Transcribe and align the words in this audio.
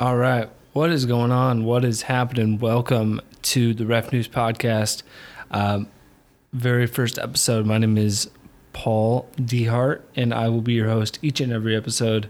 All 0.00 0.16
right. 0.16 0.50
What 0.72 0.90
is 0.90 1.06
going 1.06 1.30
on? 1.30 1.64
What 1.64 1.84
is 1.84 2.02
happening? 2.02 2.58
Welcome 2.58 3.20
to 3.42 3.72
the 3.74 3.86
Ref 3.86 4.12
News 4.12 4.26
Podcast. 4.26 5.04
Um, 5.52 5.86
very 6.52 6.88
first 6.88 7.16
episode. 7.16 7.64
My 7.64 7.78
name 7.78 7.96
is 7.96 8.28
Paul 8.72 9.28
Dehart, 9.36 10.02
and 10.16 10.34
I 10.34 10.48
will 10.48 10.62
be 10.62 10.72
your 10.72 10.88
host 10.88 11.20
each 11.22 11.40
and 11.40 11.52
every 11.52 11.76
episode 11.76 12.28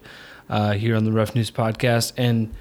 uh, 0.50 0.72
here 0.72 0.94
on 0.94 1.04
the 1.04 1.12
Ref 1.12 1.34
News 1.34 1.50
Podcast. 1.50 2.12
And, 2.18 2.54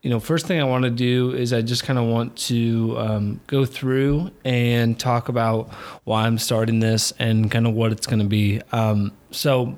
you 0.00 0.10
know, 0.10 0.20
first 0.20 0.46
thing 0.46 0.60
I 0.60 0.64
want 0.64 0.84
to 0.84 0.90
do 0.90 1.32
is 1.32 1.52
I 1.52 1.60
just 1.60 1.82
kind 1.82 1.98
of 1.98 2.04
want 2.04 2.36
to 2.36 2.94
um, 2.98 3.40
go 3.48 3.64
through 3.64 4.30
and 4.44 4.96
talk 4.96 5.28
about 5.28 5.74
why 6.04 6.26
I'm 6.26 6.38
starting 6.38 6.78
this 6.78 7.12
and 7.18 7.50
kind 7.50 7.66
of 7.66 7.74
what 7.74 7.90
it's 7.90 8.06
going 8.06 8.20
to 8.20 8.28
be. 8.28 8.62
Um, 8.70 9.10
so, 9.32 9.76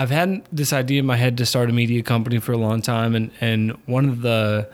I've 0.00 0.08
had 0.08 0.46
this 0.50 0.72
idea 0.72 1.00
in 1.00 1.04
my 1.04 1.16
head 1.16 1.36
to 1.36 1.44
start 1.44 1.68
a 1.68 1.74
media 1.74 2.02
company 2.02 2.38
for 2.38 2.52
a 2.52 2.56
long 2.56 2.80
time, 2.80 3.14
and 3.14 3.30
and 3.38 3.72
one 3.84 4.08
of 4.08 4.22
the 4.22 4.70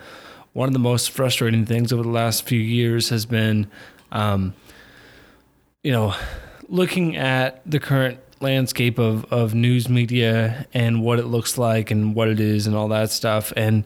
one 0.52 0.68
of 0.68 0.72
the 0.72 0.78
most 0.78 1.10
frustrating 1.10 1.66
things 1.66 1.92
over 1.92 2.04
the 2.04 2.08
last 2.08 2.46
few 2.46 2.60
years 2.60 3.08
has 3.08 3.26
been, 3.26 3.68
um, 4.12 4.54
you 5.82 5.90
know, 5.90 6.14
looking 6.68 7.16
at 7.16 7.60
the 7.68 7.80
current 7.80 8.20
landscape 8.40 9.00
of 9.00 9.24
of 9.32 9.52
news 9.52 9.88
media 9.88 10.64
and 10.72 11.02
what 11.02 11.18
it 11.18 11.26
looks 11.26 11.58
like 11.58 11.90
and 11.90 12.14
what 12.14 12.28
it 12.28 12.38
is 12.38 12.68
and 12.68 12.76
all 12.76 12.86
that 12.86 13.10
stuff, 13.10 13.52
and 13.56 13.82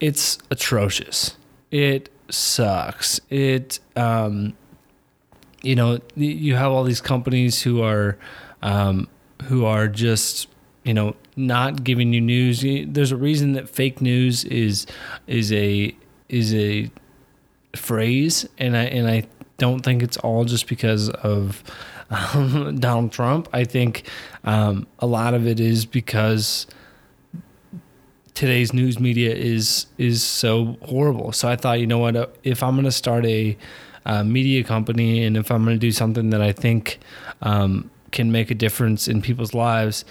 it's 0.00 0.38
atrocious. 0.50 1.36
It 1.70 2.08
sucks. 2.30 3.20
It 3.28 3.78
um, 3.94 4.56
you 5.60 5.76
know, 5.76 6.00
you 6.16 6.54
have 6.54 6.72
all 6.72 6.84
these 6.84 7.02
companies 7.02 7.60
who 7.60 7.82
are 7.82 8.16
um, 8.62 9.06
who 9.42 9.66
are 9.66 9.86
just 9.86 10.48
you 10.84 10.94
know 10.94 11.14
not 11.36 11.84
giving 11.84 12.12
you 12.12 12.20
news. 12.20 12.64
There's 12.86 13.12
a 13.12 13.16
reason 13.16 13.52
that 13.52 13.68
fake 13.68 14.00
news 14.00 14.44
is 14.44 14.86
is 15.26 15.52
a 15.52 15.94
is 16.28 16.54
a 16.54 16.90
phrase 17.76 18.48
and 18.58 18.76
i 18.76 18.84
and 18.84 19.08
i 19.08 19.22
don't 19.58 19.80
think 19.80 20.02
it's 20.02 20.16
all 20.18 20.44
just 20.44 20.68
because 20.68 21.10
of 21.10 21.62
um, 22.10 22.76
donald 22.80 23.12
trump. 23.12 23.48
I 23.52 23.64
think 23.64 24.08
um, 24.44 24.86
a 25.00 25.06
lot 25.06 25.34
of 25.34 25.46
it 25.46 25.58
is 25.58 25.84
because 25.84 26.66
today's 28.34 28.72
news 28.72 29.00
media 29.00 29.34
is 29.34 29.86
is 29.98 30.22
so 30.22 30.76
horrible. 30.82 31.32
So 31.32 31.48
i 31.48 31.56
thought 31.56 31.80
you 31.80 31.86
know 31.86 31.98
what 31.98 32.36
if 32.44 32.62
i'm 32.62 32.74
going 32.74 32.84
to 32.84 32.92
start 32.92 33.26
a, 33.26 33.56
a, 34.04 34.24
media 34.24 34.62
company 34.62 35.24
and 35.24 35.36
if 35.36 35.50
i'm 35.50 35.64
going 35.64 35.76
to 35.76 35.80
do 35.80 35.92
something 35.92 36.30
that 36.30 36.40
i 36.40 36.52
think 36.52 37.00
um, 37.42 37.90
can 38.12 38.30
make 38.30 38.50
a 38.50 38.54
difference 38.54 39.08
in 39.08 39.20
people's 39.20 39.54
lives 39.54 40.04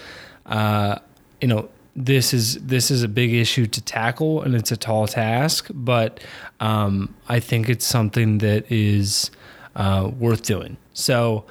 uh, 0.48 0.98
you 1.40 1.48
know, 1.48 1.68
this 1.94 2.32
is 2.32 2.56
this 2.56 2.90
is 2.90 3.02
a 3.02 3.08
big 3.08 3.32
issue 3.32 3.66
to 3.66 3.80
tackle, 3.80 4.42
and 4.42 4.54
it's 4.54 4.72
a 4.72 4.76
tall 4.76 5.06
task. 5.06 5.68
But 5.72 6.20
um, 6.60 7.14
I 7.28 7.40
think 7.40 7.68
it's 7.68 7.86
something 7.86 8.38
that 8.38 8.70
is 8.70 9.30
uh, 9.76 10.10
worth 10.18 10.42
doing. 10.42 10.76
So. 10.92 11.44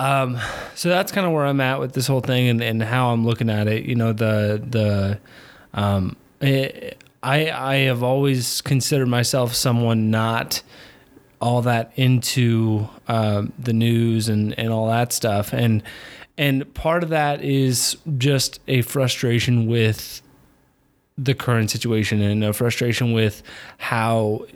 Um, 0.00 0.38
so 0.76 0.90
that's 0.90 1.10
kind 1.10 1.26
of 1.26 1.32
where 1.32 1.44
I'm 1.44 1.60
at 1.60 1.80
with 1.80 1.92
this 1.92 2.06
whole 2.06 2.20
thing 2.20 2.46
and, 2.46 2.62
and 2.62 2.80
how 2.80 3.08
I'm 3.08 3.26
looking 3.26 3.50
at 3.50 3.66
it. 3.66 3.84
You 3.84 3.96
know, 3.96 4.12
the 4.12 4.62
the 4.64 5.18
um, 5.74 6.14
it, 6.40 7.02
I 7.20 7.50
I 7.50 7.74
have 7.86 8.04
always 8.04 8.60
considered 8.60 9.08
myself 9.08 9.54
someone 9.54 10.08
not 10.08 10.62
all 11.40 11.62
that 11.62 11.92
into 11.96 12.88
uh, 13.06 13.44
the 13.58 13.72
news 13.72 14.28
and 14.28 14.58
and 14.58 14.70
all 14.70 14.88
that 14.88 15.12
stuff, 15.12 15.52
and 15.52 15.82
and 16.36 16.72
part 16.74 17.02
of 17.02 17.08
that 17.08 17.42
is 17.42 17.96
just 18.16 18.60
a 18.68 18.82
frustration 18.82 19.66
with 19.66 20.22
the 21.18 21.34
current 21.34 21.70
situation 21.70 22.22
and 22.22 22.44
a 22.44 22.52
frustration 22.52 23.12
with 23.12 23.42
how 23.78 24.46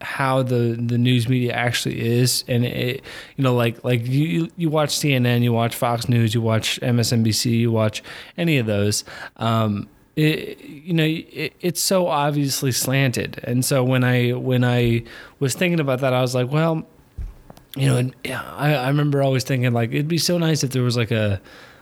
how 0.00 0.42
the 0.42 0.76
the 0.78 0.98
news 0.98 1.28
media 1.28 1.52
actually 1.52 2.00
is. 2.00 2.44
And 2.48 2.64
it 2.64 3.02
you 3.36 3.44
know 3.44 3.54
like 3.54 3.82
like 3.84 4.06
you 4.06 4.50
you 4.56 4.68
watch 4.68 4.90
CNN 4.90 5.42
you 5.42 5.52
watch 5.52 5.74
Fox 5.74 6.08
News 6.08 6.34
you 6.34 6.40
watch 6.40 6.80
MSNBC 6.80 7.52
you 7.52 7.70
watch 7.70 8.02
any 8.36 8.58
of 8.58 8.66
those 8.66 9.04
um 9.36 9.88
it, 10.18 10.60
you 10.64 10.92
know 10.92 11.04
it, 11.04 11.52
it's 11.60 11.80
so 11.80 12.08
obviously 12.08 12.72
slanted 12.72 13.40
and 13.44 13.64
so 13.64 13.84
when 13.84 14.04
I 14.04 14.32
when 14.32 14.64
I 14.64 15.04
was 15.38 15.54
thinking 15.54 15.80
about 15.80 16.00
that 16.00 16.12
I 16.12 16.20
was 16.20 16.34
like 16.34 16.50
well 16.50 16.86
you 17.76 17.86
know, 17.86 18.10
I, 18.24 18.74
I 18.74 18.88
remember 18.88 19.22
always 19.22 19.44
thinking 19.44 19.72
like 19.72 19.90
it'd 19.90 20.08
be 20.08 20.18
so 20.18 20.38
nice 20.38 20.64
if 20.64 20.70
there 20.70 20.82
was 20.82 20.96
like 20.96 21.10
a 21.10 21.40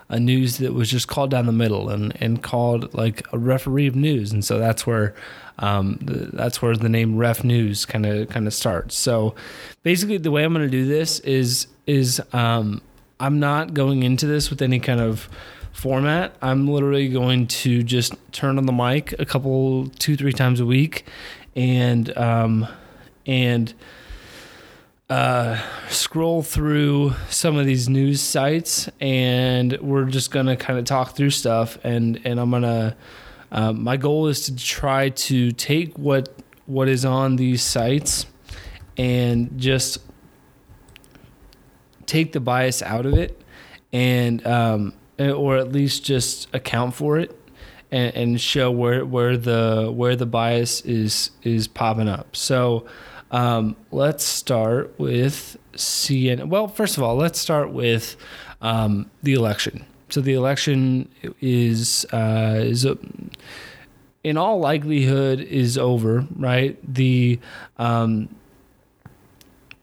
a 0.08 0.20
news 0.20 0.58
that 0.58 0.72
was 0.72 0.88
just 0.88 1.08
called 1.08 1.30
down 1.30 1.46
the 1.46 1.52
middle 1.52 1.88
and 1.88 2.16
and 2.20 2.42
called 2.42 2.92
like 2.94 3.26
a 3.32 3.38
referee 3.38 3.86
of 3.86 3.96
news, 3.96 4.32
and 4.32 4.44
so 4.44 4.58
that's 4.58 4.86
where 4.86 5.14
um, 5.58 5.98
the, 6.02 6.30
that's 6.36 6.60
where 6.60 6.76
the 6.76 6.88
name 6.88 7.16
Ref 7.16 7.42
News 7.42 7.86
kind 7.86 8.06
of 8.06 8.28
kind 8.28 8.46
of 8.46 8.54
starts. 8.54 8.96
So 8.96 9.34
basically, 9.82 10.18
the 10.18 10.30
way 10.30 10.44
I'm 10.44 10.52
going 10.52 10.66
to 10.66 10.70
do 10.70 10.86
this 10.86 11.20
is 11.20 11.66
is 11.86 12.20
um, 12.32 12.82
I'm 13.18 13.40
not 13.40 13.74
going 13.74 14.02
into 14.02 14.26
this 14.26 14.50
with 14.50 14.62
any 14.62 14.78
kind 14.78 15.00
of 15.00 15.28
format. 15.76 16.34
I'm 16.40 16.66
literally 16.66 17.08
going 17.08 17.48
to 17.48 17.82
just 17.82 18.14
turn 18.32 18.56
on 18.56 18.64
the 18.64 18.72
mic 18.72 19.14
a 19.18 19.26
couple 19.26 19.88
two 19.98 20.16
three 20.16 20.32
times 20.32 20.58
a 20.58 20.66
week, 20.66 21.04
and 21.54 22.16
um, 22.16 22.66
and 23.26 23.74
uh, 25.10 25.60
scroll 25.88 26.42
through 26.42 27.12
some 27.28 27.58
of 27.58 27.66
these 27.66 27.90
news 27.90 28.22
sites, 28.22 28.88
and 29.00 29.78
we're 29.82 30.06
just 30.06 30.30
gonna 30.30 30.56
kind 30.56 30.78
of 30.78 30.86
talk 30.86 31.14
through 31.14 31.30
stuff. 31.30 31.78
And 31.84 32.20
and 32.24 32.40
I'm 32.40 32.50
gonna. 32.50 32.96
Uh, 33.52 33.72
my 33.72 33.96
goal 33.96 34.26
is 34.26 34.46
to 34.46 34.56
try 34.56 35.10
to 35.10 35.52
take 35.52 35.96
what 35.98 36.30
what 36.64 36.88
is 36.88 37.04
on 37.04 37.36
these 37.36 37.62
sites 37.62 38.26
and 38.96 39.56
just 39.58 39.98
take 42.06 42.32
the 42.32 42.40
bias 42.40 42.82
out 42.82 43.04
of 43.04 43.12
it, 43.12 43.40
and 43.92 44.44
um, 44.46 44.94
or 45.18 45.56
at 45.56 45.72
least 45.72 46.04
just 46.04 46.48
account 46.54 46.94
for 46.94 47.18
it 47.18 47.38
and, 47.90 48.14
and 48.14 48.40
show 48.40 48.70
where 48.70 49.04
where 49.04 49.36
the 49.36 49.90
where 49.94 50.16
the 50.16 50.26
bias 50.26 50.80
is 50.82 51.30
is 51.42 51.68
popping 51.68 52.08
up. 52.08 52.36
So 52.36 52.86
um, 53.30 53.76
let's 53.90 54.24
start 54.24 54.94
with 54.98 55.56
CNN. 55.72 56.48
Well, 56.48 56.68
first 56.68 56.96
of 56.96 57.02
all, 57.02 57.16
let's 57.16 57.38
start 57.38 57.72
with 57.72 58.16
um, 58.60 59.10
the 59.22 59.34
election. 59.34 59.84
So 60.08 60.20
the 60.20 60.34
election 60.34 61.08
is 61.40 62.06
uh, 62.12 62.56
is 62.58 62.84
a, 62.84 62.98
in 64.22 64.36
all 64.36 64.58
likelihood 64.60 65.40
is 65.40 65.76
over, 65.76 66.26
right? 66.36 66.78
The 66.94 67.40
um, 67.78 68.28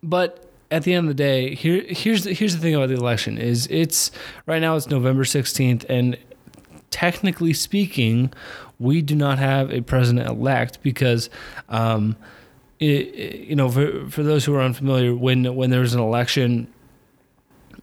but 0.02 0.43
at 0.74 0.84
the 0.84 0.94
end 0.94 1.10
of 1.10 1.16
the 1.16 1.24
day, 1.24 1.56
here 1.56 1.84
here's 1.88 2.24
the, 2.24 2.34
here's 2.34 2.56
the 2.56 2.62
thing 2.62 2.76
about 2.76 2.90
the 2.90 2.96
election 2.96 3.38
is 3.38 3.68
it's 3.70 4.12
right 4.46 4.60
now 4.60 4.76
it's 4.76 4.88
November 4.88 5.24
sixteenth, 5.24 5.86
and 5.90 6.18
technically 6.90 7.54
speaking, 7.54 8.34
we 8.80 9.02
do 9.02 9.16
not 9.16 9.38
have 9.40 9.72
a 9.72 9.82
president 9.82 10.28
elect 10.28 10.82
because. 10.84 11.30
Um, 11.70 12.16
it, 12.80 13.48
you 13.48 13.56
know, 13.56 13.70
for 13.70 14.10
for 14.10 14.24
those 14.24 14.44
who 14.44 14.54
are 14.56 14.62
unfamiliar, 14.62 15.16
when 15.16 15.56
when 15.56 15.70
there's 15.70 15.94
an 15.94 16.02
election, 16.02 16.68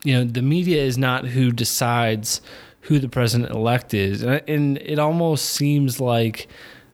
you 0.05 0.15
know, 0.15 0.25
the 0.25 0.43
media 0.43 0.83
is 0.83 0.99
not 0.99 1.27
who 1.27 1.53
decides 1.53 2.43
who 2.83 2.99
the 2.99 3.09
president 3.09 3.51
elect 3.51 3.95
is, 3.95 4.23
and, 4.23 4.43
and 4.47 4.79
it 4.79 4.99
almost 4.99 5.47
seems 5.47 6.01
like 6.01 6.49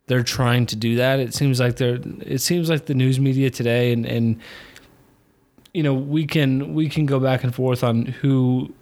they're 0.07 0.23
trying 0.23 0.67
to 0.67 0.77
do 0.77 0.97
that. 0.97 1.19
It 1.19 1.35
seems 1.35 1.59
like 1.59 1.77
they're. 1.77 1.99
It 2.21 2.41
seems 2.41 2.71
like 2.71 2.87
the 2.87 2.95
news 2.95 3.19
media 3.19 3.51
today, 3.51 3.93
and 3.93 4.07
and 4.07 4.41
you 5.77 5.83
know, 5.83 5.93
we 5.93 6.27
can 6.27 6.73
we 6.73 6.89
can 6.89 7.05
go 7.05 7.21
back 7.21 7.45
and 7.45 7.55
forth 7.55 7.85
on 7.85 8.07
who 8.07 8.73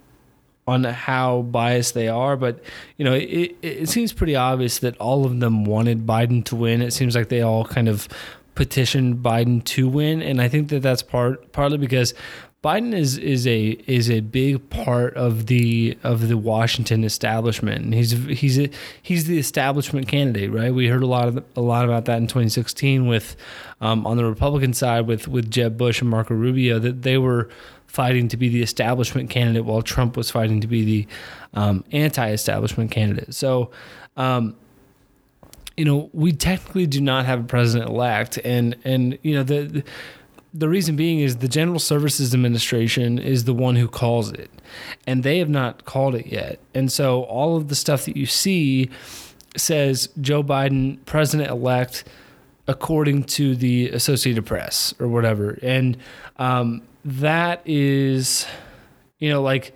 on 0.65 0.84
how 0.84 1.43
biased 1.43 1.93
they 1.93 2.06
are, 2.06 2.37
but 2.37 2.62
you 2.99 3.05
know, 3.05 3.15
it, 3.15 3.56
it 3.62 3.88
seems 3.88 4.12
pretty 4.12 4.37
obvious 4.37 4.78
that 4.78 4.97
all 4.99 5.27
of 5.27 5.41
them 5.41 5.65
wanted 5.65 6.07
Biden 6.07 6.45
to 6.45 6.54
win. 6.54 6.80
It 6.80 6.92
seems 6.92 7.16
like 7.16 7.30
they 7.30 7.41
all 7.41 7.65
kind 7.65 7.89
of 7.89 8.09
petitioned 8.54 9.16
Biden 9.24 9.65
to 9.65 9.89
win, 9.89 10.22
and 10.22 10.41
I 10.41 10.47
think 10.47 10.69
that 10.69 10.83
that's 10.83 11.03
part 11.03 11.51
partly 11.51 11.78
because 11.78 12.15
Biden 12.65 12.95
is 12.95 13.19
is 13.19 13.47
a 13.47 13.77
is 13.87 14.09
a 14.09 14.21
big 14.21 14.71
part 14.71 15.15
of 15.16 15.49
the 15.49 15.99
of 16.03 16.28
the 16.28 16.39
Washington 16.39 17.05
establishment. 17.05 17.84
And 17.84 17.93
he's 17.93 18.13
he's 18.13 18.59
a, 18.59 18.71
he's 19.03 19.27
the 19.27 19.39
establishment 19.39 20.09
candidate, 20.09 20.51
right? 20.51 20.72
We 20.72 20.89
heard 20.89 21.03
a 21.03 21.07
lot 21.07 21.28
of 21.28 21.45
a 21.57 21.61
lot 21.61 21.84
about 21.84 22.07
that 22.07 22.16
in 22.16 22.27
2016 22.27 23.07
with 23.07 23.37
um, 23.83 24.07
on 24.07 24.16
the 24.16 24.25
Republican 24.25 24.72
side 24.72 25.07
with 25.07 25.28
with 25.28 25.51
Jeb 25.51 25.77
Bush 25.77 26.01
and 26.01 26.09
Marco 26.09 26.33
Rubio 26.33 26.78
that 26.78 27.03
they 27.03 27.19
were 27.19 27.51
fighting 27.87 28.28
to 28.28 28.39
be 28.39 28.49
the 28.49 28.63
establishment 28.63 29.28
candidate 29.28 29.67
while 29.67 29.83
Trump 29.83 30.17
was 30.17 30.31
fighting 30.31 30.63
to 30.63 30.67
be 30.67 30.84
the 30.84 31.07
um, 31.53 31.84
anti-establishment 31.93 32.91
candidate. 32.91 33.34
So. 33.34 33.71
Um, 34.17 34.57
you 35.77 35.84
know, 35.84 36.09
we 36.13 36.31
technically 36.31 36.87
do 36.87 37.01
not 37.01 37.27
have 37.27 37.41
a 37.41 37.43
president 37.43 37.91
elect, 37.91 38.39
and 38.45 38.77
and 38.84 39.19
you 39.22 39.34
know 39.34 39.43
the 39.43 39.63
the 39.63 39.84
reason 40.68 40.95
being 40.95 41.21
is 41.21 41.39
the 41.39 41.48
General 41.48 41.80
Services 41.80 42.33
Administration 42.33 43.18
is 43.18 43.45
the 43.45 43.54
one 43.54 43.77
who 43.77 43.89
calls 43.89 44.30
it, 44.30 44.51
and 45.06 45.22
they 45.22 45.39
have 45.39 45.48
not 45.48 45.84
called 45.84 46.15
it 46.15 46.27
yet. 46.27 46.60
And 46.74 46.91
so 46.91 47.24
all 47.24 47.56
of 47.56 47.68
the 47.68 47.74
stuff 47.74 48.04
that 48.04 48.16
you 48.16 48.27
see 48.27 48.89
says 49.56 50.09
Joe 50.21 50.42
Biden, 50.42 51.04
president 51.06 51.51
elect, 51.51 52.04
according 52.66 53.24
to 53.24 53.56
the 53.56 53.89
Associated 53.91 54.47
Press 54.47 54.95
or 54.98 55.09
whatever. 55.09 55.59
And 55.62 55.97
um, 56.39 56.83
that 57.04 57.60
is, 57.65 58.47
you 59.18 59.30
know, 59.30 59.42
like 59.42 59.74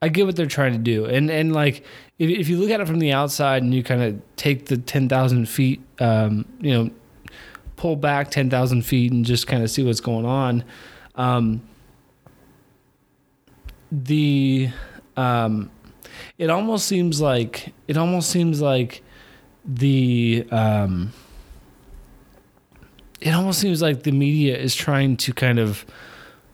I 0.00 0.08
get 0.08 0.26
what 0.26 0.36
they're 0.36 0.46
trying 0.46 0.72
to 0.72 0.78
do. 0.78 1.04
And, 1.04 1.30
and 1.30 1.52
like, 1.52 1.84
if, 2.18 2.30
if 2.30 2.48
you 2.48 2.58
look 2.58 2.70
at 2.70 2.80
it 2.80 2.86
from 2.86 2.98
the 2.98 3.12
outside 3.12 3.62
and 3.62 3.74
you 3.74 3.82
kind 3.82 4.02
of 4.02 4.20
take 4.36 4.66
the 4.66 4.76
10,000 4.76 5.48
feet, 5.48 5.80
um, 5.98 6.44
you 6.60 6.72
know, 6.72 6.90
pull 7.82 7.96
back 7.96 8.30
10,000 8.30 8.82
feet 8.82 9.10
and 9.10 9.24
just 9.24 9.48
kind 9.48 9.60
of 9.60 9.68
see 9.68 9.82
what's 9.82 9.98
going 9.98 10.24
on. 10.24 10.62
Um, 11.16 11.62
the, 13.90 14.70
um, 15.16 15.68
it 16.38 16.48
almost 16.48 16.86
seems 16.86 17.20
like, 17.20 17.74
it 17.88 17.96
almost 17.96 18.30
seems 18.30 18.60
like 18.60 19.02
the, 19.64 20.46
um, 20.52 21.12
it 23.20 23.34
almost 23.34 23.58
seems 23.58 23.82
like 23.82 24.04
the 24.04 24.12
media 24.12 24.56
is 24.56 24.76
trying 24.76 25.16
to 25.16 25.32
kind 25.32 25.58
of 25.58 25.84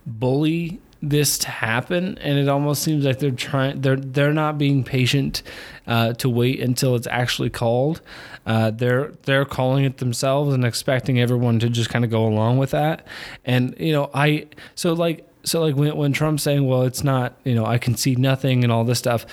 bully 0.07 0.81
this 1.01 1.39
to 1.39 1.49
happen 1.49 2.19
and 2.19 2.39
it 2.39 2.49
almost 2.49 2.83
seems 2.83 3.05
like 3.05 3.21
they're 3.21 3.31
trying 3.31 3.81
they're 3.81 3.97
they're 3.97 4.33
not 4.33 4.59
being 4.59 4.83
patient 4.83 5.43
uh, 5.87 6.13
to 6.15 6.29
wait 6.29 6.61
until 6.61 6.97
it's 6.97 7.07
actually 7.07 7.51
called. 7.51 8.01
Uh, 8.45 8.71
they're 8.71 9.13
they're 9.23 9.45
calling 9.45 9.85
it 9.85 9.99
themselves 9.99 10.55
and 10.55 10.65
expecting 10.65 11.21
everyone 11.21 11.59
to 11.61 11.69
just 11.69 11.89
kind 11.91 12.05
of 12.05 12.11
go 12.11 12.27
along 12.27 12.59
with 12.59 12.71
that. 12.73 13.07
And 13.45 13.75
you 13.79 13.93
know 13.93 14.11
i 14.15 14.47
so 14.75 14.93
like 14.93 15.27
so 15.45 15.61
like 15.61 15.77
when, 15.77 15.97
when 15.97 16.13
trump's 16.13 16.43
saying 16.43 16.67
well 16.67 16.83
it's 16.83 17.05
not 17.05 17.39
you 17.45 17.55
know 17.55 17.65
i 17.65 17.79
can 17.79 17.97
see 17.97 18.15
nothing 18.17 18.65
and 18.65 18.73
all 18.73 18.85
this 18.85 18.99
stuff 18.99 19.25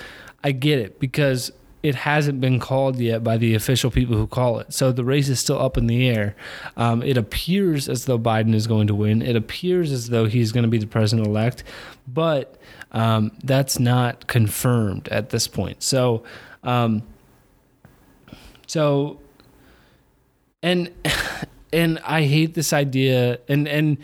i 0.44 0.52
get 0.52 0.78
it 0.78 0.98
because 1.00 1.52
it 1.86 1.94
hasn't 1.94 2.40
been 2.40 2.58
called 2.58 2.98
yet 2.98 3.22
by 3.22 3.36
the 3.36 3.54
official 3.54 3.90
people 3.90 4.16
who 4.16 4.26
call 4.26 4.58
it. 4.58 4.72
So 4.72 4.90
the 4.90 5.04
race 5.04 5.28
is 5.28 5.38
still 5.38 5.60
up 5.60 5.78
in 5.78 5.86
the 5.86 6.08
air. 6.08 6.34
Um, 6.76 7.02
it 7.02 7.16
appears 7.16 7.88
as 7.88 8.06
though 8.06 8.18
Biden 8.18 8.54
is 8.54 8.66
going 8.66 8.88
to 8.88 8.94
win. 8.94 9.22
It 9.22 9.36
appears 9.36 9.92
as 9.92 10.08
though 10.08 10.26
he's 10.26 10.50
going 10.50 10.64
to 10.64 10.68
be 10.68 10.78
the 10.78 10.86
president 10.86 11.28
elect, 11.28 11.62
but 12.08 12.58
um, 12.90 13.30
that's 13.44 13.78
not 13.78 14.26
confirmed 14.26 15.08
at 15.08 15.30
this 15.30 15.46
point. 15.46 15.82
So, 15.82 16.24
um, 16.64 17.02
so, 18.66 19.20
and 20.62 20.90
and 21.72 22.00
I 22.04 22.22
hate 22.22 22.54
this 22.54 22.72
idea. 22.72 23.38
And 23.48 23.68
and 23.68 23.98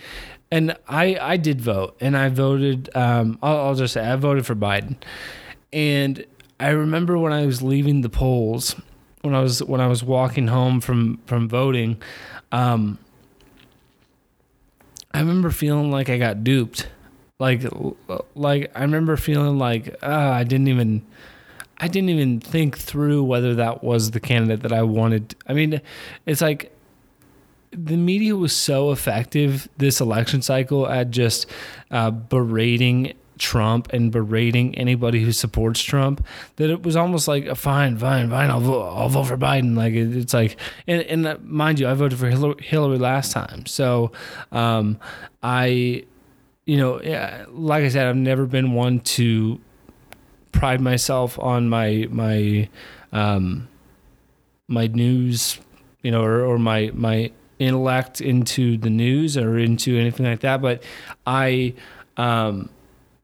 and 0.52 0.76
I 0.86 1.18
I 1.20 1.36
did 1.36 1.60
vote, 1.60 1.96
and 2.00 2.16
I 2.16 2.28
voted. 2.28 2.90
Um, 2.94 3.38
I'll, 3.42 3.56
I'll 3.56 3.74
just 3.74 3.94
say 3.94 4.06
I 4.06 4.14
voted 4.16 4.46
for 4.46 4.54
Biden, 4.54 4.96
and 5.72 6.24
I 6.62 6.70
remember 6.70 7.18
when 7.18 7.32
I 7.32 7.44
was 7.44 7.60
leaving 7.60 8.02
the 8.02 8.08
polls, 8.08 8.76
when 9.22 9.34
I 9.34 9.40
was 9.40 9.62
when 9.64 9.80
I 9.80 9.88
was 9.88 10.04
walking 10.04 10.46
home 10.46 10.80
from 10.80 11.18
from 11.26 11.48
voting, 11.48 12.00
um, 12.52 12.98
I 15.12 15.18
remember 15.18 15.50
feeling 15.50 15.90
like 15.90 16.08
I 16.08 16.18
got 16.18 16.44
duped. 16.44 16.88
Like 17.40 17.62
like 18.36 18.70
I 18.76 18.82
remember 18.82 19.16
feeling 19.16 19.58
like 19.58 19.88
uh, 20.04 20.06
I 20.06 20.44
didn't 20.44 20.68
even 20.68 21.04
I 21.78 21.88
didn't 21.88 22.10
even 22.10 22.38
think 22.38 22.78
through 22.78 23.24
whether 23.24 23.56
that 23.56 23.82
was 23.82 24.12
the 24.12 24.20
candidate 24.20 24.60
that 24.60 24.72
I 24.72 24.82
wanted. 24.82 25.34
I 25.48 25.54
mean, 25.54 25.80
it's 26.26 26.40
like 26.40 26.72
the 27.72 27.96
media 27.96 28.36
was 28.36 28.54
so 28.54 28.92
effective 28.92 29.68
this 29.78 30.00
election 30.00 30.42
cycle 30.42 30.86
at 30.86 31.10
just 31.10 31.46
uh, 31.90 32.12
berating 32.12 33.14
Trump 33.42 33.92
and 33.92 34.12
berating 34.12 34.72
anybody 34.78 35.20
who 35.20 35.32
supports 35.32 35.82
Trump 35.82 36.24
that 36.56 36.70
it 36.70 36.84
was 36.84 36.94
almost 36.94 37.26
like 37.26 37.44
a 37.46 37.56
fine, 37.56 37.98
fine, 37.98 38.30
fine. 38.30 38.48
I'll 38.48 38.60
vote. 38.60 38.82
I'll 38.82 39.08
vote 39.08 39.24
for 39.24 39.36
Biden. 39.36 39.76
Like 39.76 39.94
it, 39.94 40.16
it's 40.16 40.32
like, 40.32 40.56
and, 40.86 41.02
and 41.02 41.26
uh, 41.26 41.36
mind 41.42 41.80
you, 41.80 41.88
I 41.88 41.94
voted 41.94 42.18
for 42.20 42.28
Hillary 42.28 42.98
last 42.98 43.32
time, 43.32 43.66
so 43.66 44.12
um, 44.52 44.98
I, 45.42 46.04
you 46.66 46.76
know, 46.76 47.00
like 47.50 47.82
I 47.82 47.88
said, 47.88 48.06
I've 48.06 48.16
never 48.16 48.46
been 48.46 48.74
one 48.74 49.00
to 49.00 49.60
pride 50.52 50.80
myself 50.80 51.36
on 51.40 51.68
my 51.68 52.06
my 52.10 52.68
um, 53.10 53.66
my 54.68 54.86
news, 54.86 55.58
you 56.02 56.12
know, 56.12 56.22
or, 56.22 56.42
or 56.42 56.58
my 56.58 56.92
my 56.94 57.32
intellect 57.58 58.20
into 58.20 58.76
the 58.76 58.90
news 58.90 59.36
or 59.36 59.58
into 59.58 59.98
anything 59.98 60.26
like 60.26 60.40
that, 60.40 60.62
but 60.62 60.84
I. 61.26 61.74
Um, 62.16 62.68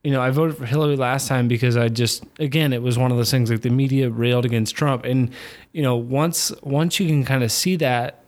you 0.08 0.14
know, 0.14 0.22
I 0.22 0.31
voted 0.31 0.56
for 0.56 0.64
Hillary 0.64 0.96
last 0.96 1.28
time 1.28 1.49
because 1.49 1.76
I 1.76 1.90
just 1.90 2.25
again 2.38 2.72
it 2.72 2.81
was 2.81 2.96
one 2.96 3.10
of 3.10 3.19
those 3.19 3.31
things 3.31 3.50
like 3.50 3.60
the 3.60 3.69
media 3.69 4.08
railed 4.08 4.46
against 4.46 4.75
Trump, 4.75 5.05
and 5.05 5.31
you 5.72 5.82
know 5.82 5.96
once 5.96 6.50
once 6.62 6.99
you 6.99 7.06
can 7.06 7.26
kind 7.26 7.44
of 7.44 7.52
see 7.52 7.76
that. 7.76 8.25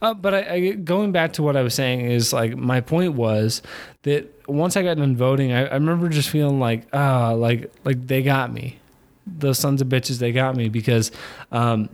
Uh, 0.00 0.14
but 0.14 0.32
I, 0.32 0.38
I, 0.54 0.70
going 0.70 1.12
back 1.12 1.34
to 1.34 1.42
what 1.42 1.54
I 1.54 1.60
was 1.60 1.74
saying 1.74 2.00
is 2.00 2.32
like 2.32 2.56
my 2.56 2.80
point 2.80 3.12
was 3.12 3.60
that 4.04 4.48
once 4.48 4.74
I 4.74 4.82
got 4.82 4.96
done 4.96 5.18
voting, 5.18 5.52
I, 5.52 5.66
I 5.66 5.74
remember 5.74 6.08
just 6.08 6.30
feeling 6.30 6.60
like 6.60 6.86
ah 6.94 7.32
like 7.32 7.70
like 7.84 8.06
they 8.06 8.22
got 8.22 8.50
me, 8.50 8.78
those 9.26 9.58
sons 9.58 9.82
of 9.82 9.88
bitches 9.88 10.20
they 10.20 10.32
got 10.32 10.56
me 10.56 10.70
because 10.70 11.10
um, 11.52 11.90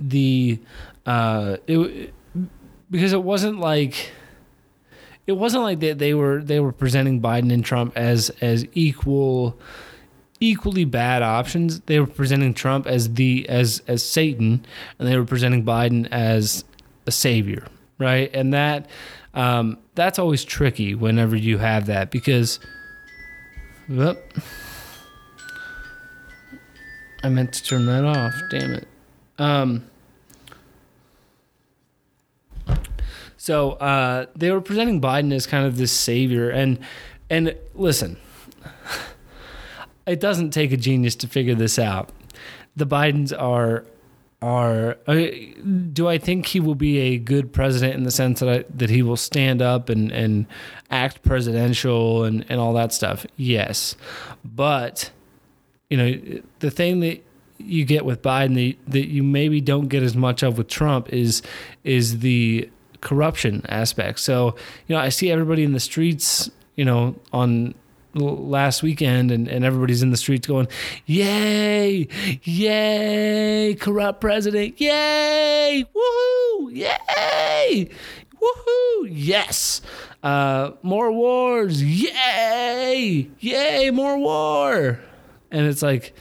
the 0.00 0.58
uh, 1.06 1.58
it 1.68 2.12
because 2.90 3.12
it 3.12 3.22
wasn't 3.22 3.60
like 3.60 4.10
it 5.26 5.32
wasn't 5.32 5.64
like 5.64 5.80
they, 5.80 5.92
they 5.92 6.14
were 6.14 6.42
they 6.42 6.60
were 6.60 6.72
presenting 6.72 7.20
Biden 7.20 7.52
and 7.52 7.64
Trump 7.64 7.92
as 7.96 8.30
as 8.40 8.66
equal 8.74 9.58
equally 10.40 10.84
bad 10.84 11.22
options. 11.22 11.80
They 11.80 11.98
were 11.98 12.06
presenting 12.06 12.54
Trump 12.54 12.86
as 12.86 13.14
the 13.14 13.48
as 13.48 13.82
as 13.88 14.02
Satan, 14.02 14.64
and 14.98 15.08
they 15.08 15.16
were 15.16 15.24
presenting 15.24 15.64
Biden 15.64 16.08
as 16.10 16.64
a 17.06 17.10
savior, 17.10 17.66
right? 17.98 18.30
And 18.34 18.54
that 18.54 18.88
um, 19.34 19.78
that's 19.94 20.18
always 20.18 20.44
tricky 20.44 20.94
whenever 20.94 21.36
you 21.36 21.58
have 21.58 21.86
that 21.86 22.10
because, 22.10 22.58
well, 23.88 24.16
I 27.22 27.28
meant 27.28 27.52
to 27.54 27.62
turn 27.64 27.86
that 27.86 28.04
off. 28.04 28.34
Damn 28.50 28.74
it. 28.74 28.88
Um, 29.38 29.86
So 33.46 33.74
uh, 33.74 34.26
they 34.34 34.50
were 34.50 34.60
presenting 34.60 35.00
Biden 35.00 35.32
as 35.32 35.46
kind 35.46 35.66
of 35.66 35.76
this 35.76 35.92
savior, 35.92 36.50
and 36.50 36.80
and 37.30 37.54
listen, 37.76 38.16
it 40.04 40.18
doesn't 40.18 40.50
take 40.50 40.72
a 40.72 40.76
genius 40.76 41.14
to 41.14 41.28
figure 41.28 41.54
this 41.54 41.78
out. 41.78 42.10
The 42.74 42.88
Bidens 42.88 43.32
are 43.32 43.84
are 44.42 44.98
uh, 45.06 45.28
do 45.92 46.08
I 46.08 46.18
think 46.18 46.46
he 46.46 46.58
will 46.58 46.74
be 46.74 46.98
a 46.98 47.18
good 47.18 47.52
president 47.52 47.94
in 47.94 48.02
the 48.02 48.10
sense 48.10 48.40
that 48.40 48.48
I, 48.48 48.64
that 48.68 48.90
he 48.90 49.00
will 49.02 49.16
stand 49.16 49.62
up 49.62 49.90
and 49.90 50.10
and 50.10 50.46
act 50.90 51.22
presidential 51.22 52.24
and 52.24 52.44
and 52.48 52.58
all 52.58 52.72
that 52.72 52.92
stuff? 52.92 53.24
Yes, 53.36 53.94
but 54.44 55.12
you 55.88 55.96
know 55.96 56.42
the 56.58 56.72
thing 56.72 56.98
that 56.98 57.22
you 57.58 57.84
get 57.84 58.04
with 58.04 58.22
Biden 58.22 58.54
that, 58.56 58.90
that 58.90 59.06
you 59.06 59.22
maybe 59.22 59.60
don't 59.60 59.86
get 59.86 60.02
as 60.02 60.16
much 60.16 60.42
of 60.42 60.58
with 60.58 60.66
Trump 60.66 61.12
is 61.12 61.42
is 61.84 62.18
the 62.18 62.68
corruption 63.06 63.62
aspect. 63.68 64.18
So, 64.18 64.56
you 64.88 64.96
know, 64.96 65.00
I 65.00 65.10
see 65.10 65.30
everybody 65.30 65.62
in 65.62 65.72
the 65.72 65.78
streets, 65.78 66.50
you 66.74 66.84
know, 66.84 67.14
on 67.32 67.72
last 68.14 68.82
weekend 68.82 69.30
and, 69.30 69.46
and 69.46 69.64
everybody's 69.64 70.02
in 70.02 70.10
the 70.10 70.16
streets 70.16 70.48
going, 70.48 70.66
Yay, 71.06 72.08
yay, 72.42 73.76
corrupt 73.78 74.20
president, 74.20 74.80
yay, 74.80 75.86
woohoo, 75.94 76.74
yay, 76.74 77.88
woohoo, 78.42 79.08
yes. 79.08 79.82
Uh, 80.24 80.72
more 80.82 81.12
wars, 81.12 81.80
yay, 81.80 83.30
yay, 83.38 83.90
more 83.92 84.18
war. 84.18 84.98
And 85.52 85.64
it's 85.64 85.82
like, 85.82 86.12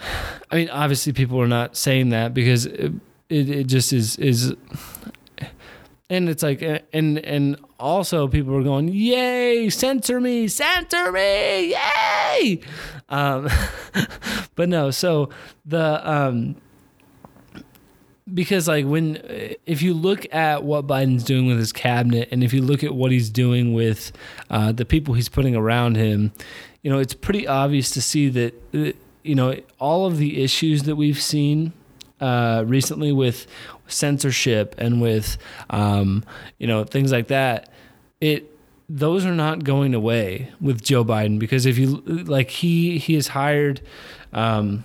I 0.50 0.56
mean, 0.56 0.70
obviously 0.70 1.12
people 1.12 1.40
are 1.40 1.46
not 1.46 1.76
saying 1.76 2.08
that 2.08 2.34
because 2.34 2.66
it, 2.66 2.92
it, 3.28 3.48
it 3.48 3.66
just 3.68 3.92
is 3.92 4.16
is 4.16 4.52
and 6.14 6.28
it's 6.28 6.42
like 6.42 6.62
and 6.92 7.18
and 7.18 7.56
also 7.78 8.28
people 8.28 8.52
were 8.52 8.62
going 8.62 8.88
yay 8.88 9.68
censor 9.68 10.20
me 10.20 10.46
censor 10.46 11.10
me 11.10 11.74
yay. 11.74 12.60
Um, 13.08 13.48
but 14.54 14.68
no 14.68 14.90
so 14.90 15.30
the 15.66 16.08
um 16.08 16.56
because 18.32 18.68
like 18.68 18.86
when 18.86 19.16
if 19.66 19.82
you 19.82 19.92
look 19.92 20.32
at 20.32 20.62
what 20.64 20.86
Biden's 20.86 21.24
doing 21.24 21.46
with 21.46 21.58
his 21.58 21.72
cabinet 21.72 22.28
and 22.30 22.42
if 22.42 22.54
you 22.54 22.62
look 22.62 22.82
at 22.82 22.94
what 22.94 23.10
he's 23.10 23.28
doing 23.28 23.74
with 23.74 24.12
uh, 24.50 24.72
the 24.72 24.84
people 24.84 25.14
he's 25.14 25.28
putting 25.28 25.54
around 25.54 25.96
him 25.96 26.32
you 26.82 26.90
know 26.90 26.98
it's 26.98 27.14
pretty 27.14 27.46
obvious 27.46 27.90
to 27.90 28.00
see 28.00 28.28
that 28.28 28.54
uh, 28.72 28.92
you 29.22 29.34
know 29.34 29.54
all 29.78 30.06
of 30.06 30.18
the 30.18 30.42
issues 30.42 30.84
that 30.84 30.96
we've 30.96 31.20
seen 31.20 31.72
uh, 32.24 32.64
recently 32.66 33.12
with 33.12 33.46
censorship 33.86 34.74
and 34.78 35.00
with 35.02 35.36
um, 35.70 36.24
you 36.58 36.66
know 36.66 36.84
things 36.84 37.12
like 37.12 37.28
that, 37.28 37.68
it 38.20 38.50
those 38.88 39.24
are 39.24 39.34
not 39.34 39.64
going 39.64 39.94
away 39.94 40.50
with 40.60 40.82
Joe 40.82 41.04
Biden 41.04 41.38
because 41.38 41.66
if 41.66 41.76
you 41.78 42.00
like 42.06 42.50
he 42.50 42.98
he 42.98 43.14
has 43.14 43.28
hired 43.28 43.80
um, 44.32 44.84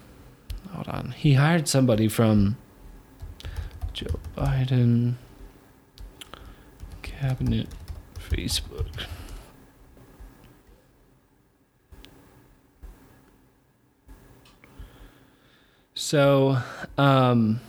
hold 0.71 0.87
on. 0.87 1.11
He 1.11 1.33
hired 1.33 1.67
somebody 1.67 2.07
from 2.07 2.57
Joe 3.93 4.19
Biden 4.37 5.15
cabinet 7.01 7.67
Facebook. 8.29 8.87
So, 16.09 16.57
um, 16.97 17.61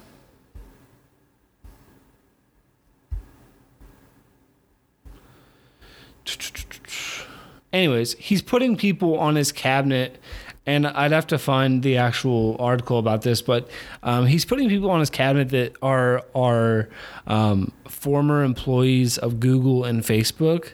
anyways, 7.71 8.15
he's 8.15 8.41
putting 8.41 8.79
people 8.79 9.19
on 9.19 9.35
his 9.35 9.53
cabinet, 9.53 10.19
and 10.65 10.87
I'd 10.87 11.13
have 11.13 11.27
to 11.27 11.39
find 11.39 11.83
the 11.83 11.99
actual 11.99 12.57
article 12.59 12.99
about 12.99 13.21
this, 13.21 13.43
but 13.43 13.69
um, 14.03 14.25
he's 14.25 14.47
putting 14.47 14.71
people 14.71 14.91
on 14.91 15.01
his 15.01 15.11
cabinet 15.11 15.51
that 15.51 15.77
are 15.83 16.25
are 16.35 16.89
um, 17.27 17.71
former 17.89 18.43
employees 18.43 19.19
of 19.19 19.39
Google 19.39 19.85
and 19.85 20.03
Facebook, 20.03 20.71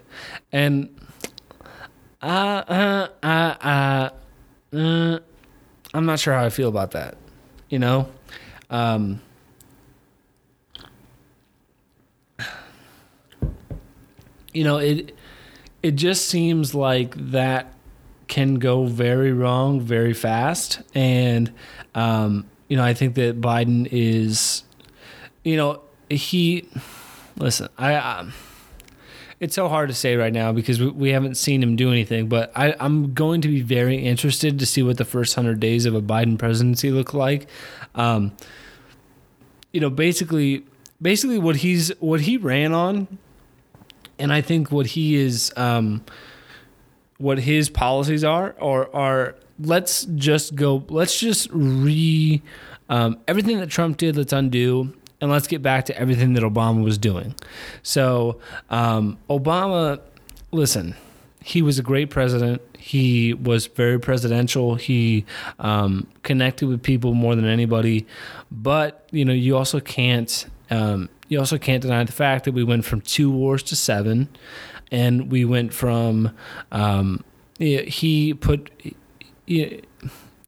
and 0.52 0.88
uh, 2.22 2.62
uh, 2.68 3.08
uh, 3.24 3.26
uh, 3.60 4.10
uh, 4.72 5.18
I'm 5.92 6.06
not 6.06 6.20
sure 6.20 6.32
how 6.32 6.44
I 6.44 6.50
feel 6.50 6.68
about 6.68 6.92
that. 6.92 7.16
You 7.76 7.80
know. 7.80 8.08
Um, 8.70 9.20
you 14.54 14.64
know 14.64 14.78
it 14.78 15.14
it 15.82 15.90
just 15.90 16.26
seems 16.26 16.74
like 16.74 17.14
that 17.32 17.74
can 18.28 18.54
go 18.54 18.86
very 18.86 19.30
wrong 19.30 19.78
very 19.78 20.14
fast 20.14 20.80
and 20.94 21.52
um, 21.94 22.46
you 22.68 22.78
know 22.78 22.82
i 22.82 22.94
think 22.94 23.14
that 23.14 23.42
biden 23.42 23.86
is 23.92 24.64
you 25.44 25.58
know 25.58 25.82
he 26.08 26.66
listen 27.36 27.68
i 27.76 27.94
um, 27.94 28.32
it's 29.38 29.54
so 29.54 29.68
hard 29.68 29.88
to 29.88 29.94
say 29.94 30.16
right 30.16 30.32
now 30.32 30.52
because 30.52 30.80
we, 30.80 30.88
we 30.88 31.10
haven't 31.10 31.36
seen 31.36 31.62
him 31.62 31.76
do 31.76 31.90
anything 31.90 32.28
but 32.28 32.50
I, 32.56 32.74
i'm 32.80 33.12
going 33.14 33.40
to 33.42 33.48
be 33.48 33.60
very 33.60 33.96
interested 33.96 34.58
to 34.58 34.66
see 34.66 34.82
what 34.82 34.96
the 34.96 35.04
first 35.04 35.36
100 35.36 35.60
days 35.60 35.86
of 35.86 35.94
a 35.94 36.02
biden 36.02 36.38
presidency 36.38 36.90
look 36.90 37.14
like. 37.14 37.46
Um, 37.94 38.32
you 39.72 39.80
know 39.80 39.90
basically 39.90 40.64
basically 41.00 41.38
what 41.38 41.56
he's 41.56 41.90
what 42.00 42.22
he 42.22 42.36
ran 42.36 42.72
on 42.72 43.18
and 44.18 44.32
I 44.32 44.40
think 44.40 44.70
what 44.70 44.86
he 44.86 45.16
is, 45.16 45.52
um, 45.56 46.04
what 47.18 47.38
his 47.38 47.68
policies 47.68 48.24
are, 48.24 48.54
or 48.58 48.94
are 48.94 49.36
let's 49.58 50.04
just 50.14 50.54
go, 50.54 50.84
let's 50.88 51.18
just 51.18 51.48
re 51.52 52.42
um, 52.88 53.18
everything 53.26 53.58
that 53.58 53.68
Trump 53.68 53.96
did, 53.96 54.16
let's 54.16 54.32
undo, 54.32 54.94
and 55.20 55.30
let's 55.30 55.46
get 55.46 55.62
back 55.62 55.86
to 55.86 55.98
everything 55.98 56.34
that 56.34 56.42
Obama 56.42 56.82
was 56.82 56.98
doing. 56.98 57.34
So 57.82 58.40
um, 58.70 59.18
Obama, 59.30 60.00
listen, 60.52 60.94
he 61.42 61.62
was 61.62 61.78
a 61.78 61.82
great 61.82 62.10
president. 62.10 62.60
He 62.76 63.32
was 63.32 63.66
very 63.66 64.00
presidential. 64.00 64.74
He 64.74 65.24
um, 65.58 66.08
connected 66.22 66.66
with 66.68 66.82
people 66.82 67.14
more 67.14 67.36
than 67.36 67.46
anybody. 67.46 68.06
But 68.50 69.08
you 69.12 69.24
know, 69.24 69.32
you 69.32 69.56
also 69.56 69.80
can't 69.80 70.46
um, 70.70 71.08
you 71.28 71.38
also 71.38 71.58
can't 71.58 71.82
deny 71.82 72.04
the 72.04 72.12
fact 72.12 72.44
that 72.44 72.52
we 72.52 72.64
went 72.64 72.84
from 72.84 73.00
two 73.00 73.30
wars 73.30 73.62
to 73.64 73.76
seven, 73.76 74.28
and 74.90 75.30
we 75.30 75.44
went 75.44 75.72
from 75.72 76.32
um, 76.72 77.24
he 77.58 78.34
put. 78.34 78.70
He, 79.46 79.82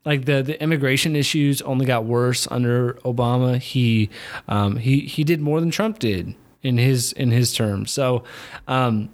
like 0.04 0.24
the 0.24 0.42
the 0.42 0.60
immigration 0.62 1.16
issues 1.16 1.60
only 1.62 1.86
got 1.86 2.04
worse 2.04 2.48
under 2.50 2.94
Obama. 3.04 3.58
He 3.58 4.10
um, 4.48 4.76
he 4.76 5.00
he 5.00 5.24
did 5.24 5.40
more 5.40 5.60
than 5.60 5.70
Trump 5.70 5.98
did 5.98 6.34
in 6.62 6.78
his 6.78 7.12
in 7.12 7.30
his 7.30 7.52
term. 7.52 7.86
So 7.86 8.24
um, 8.66 9.10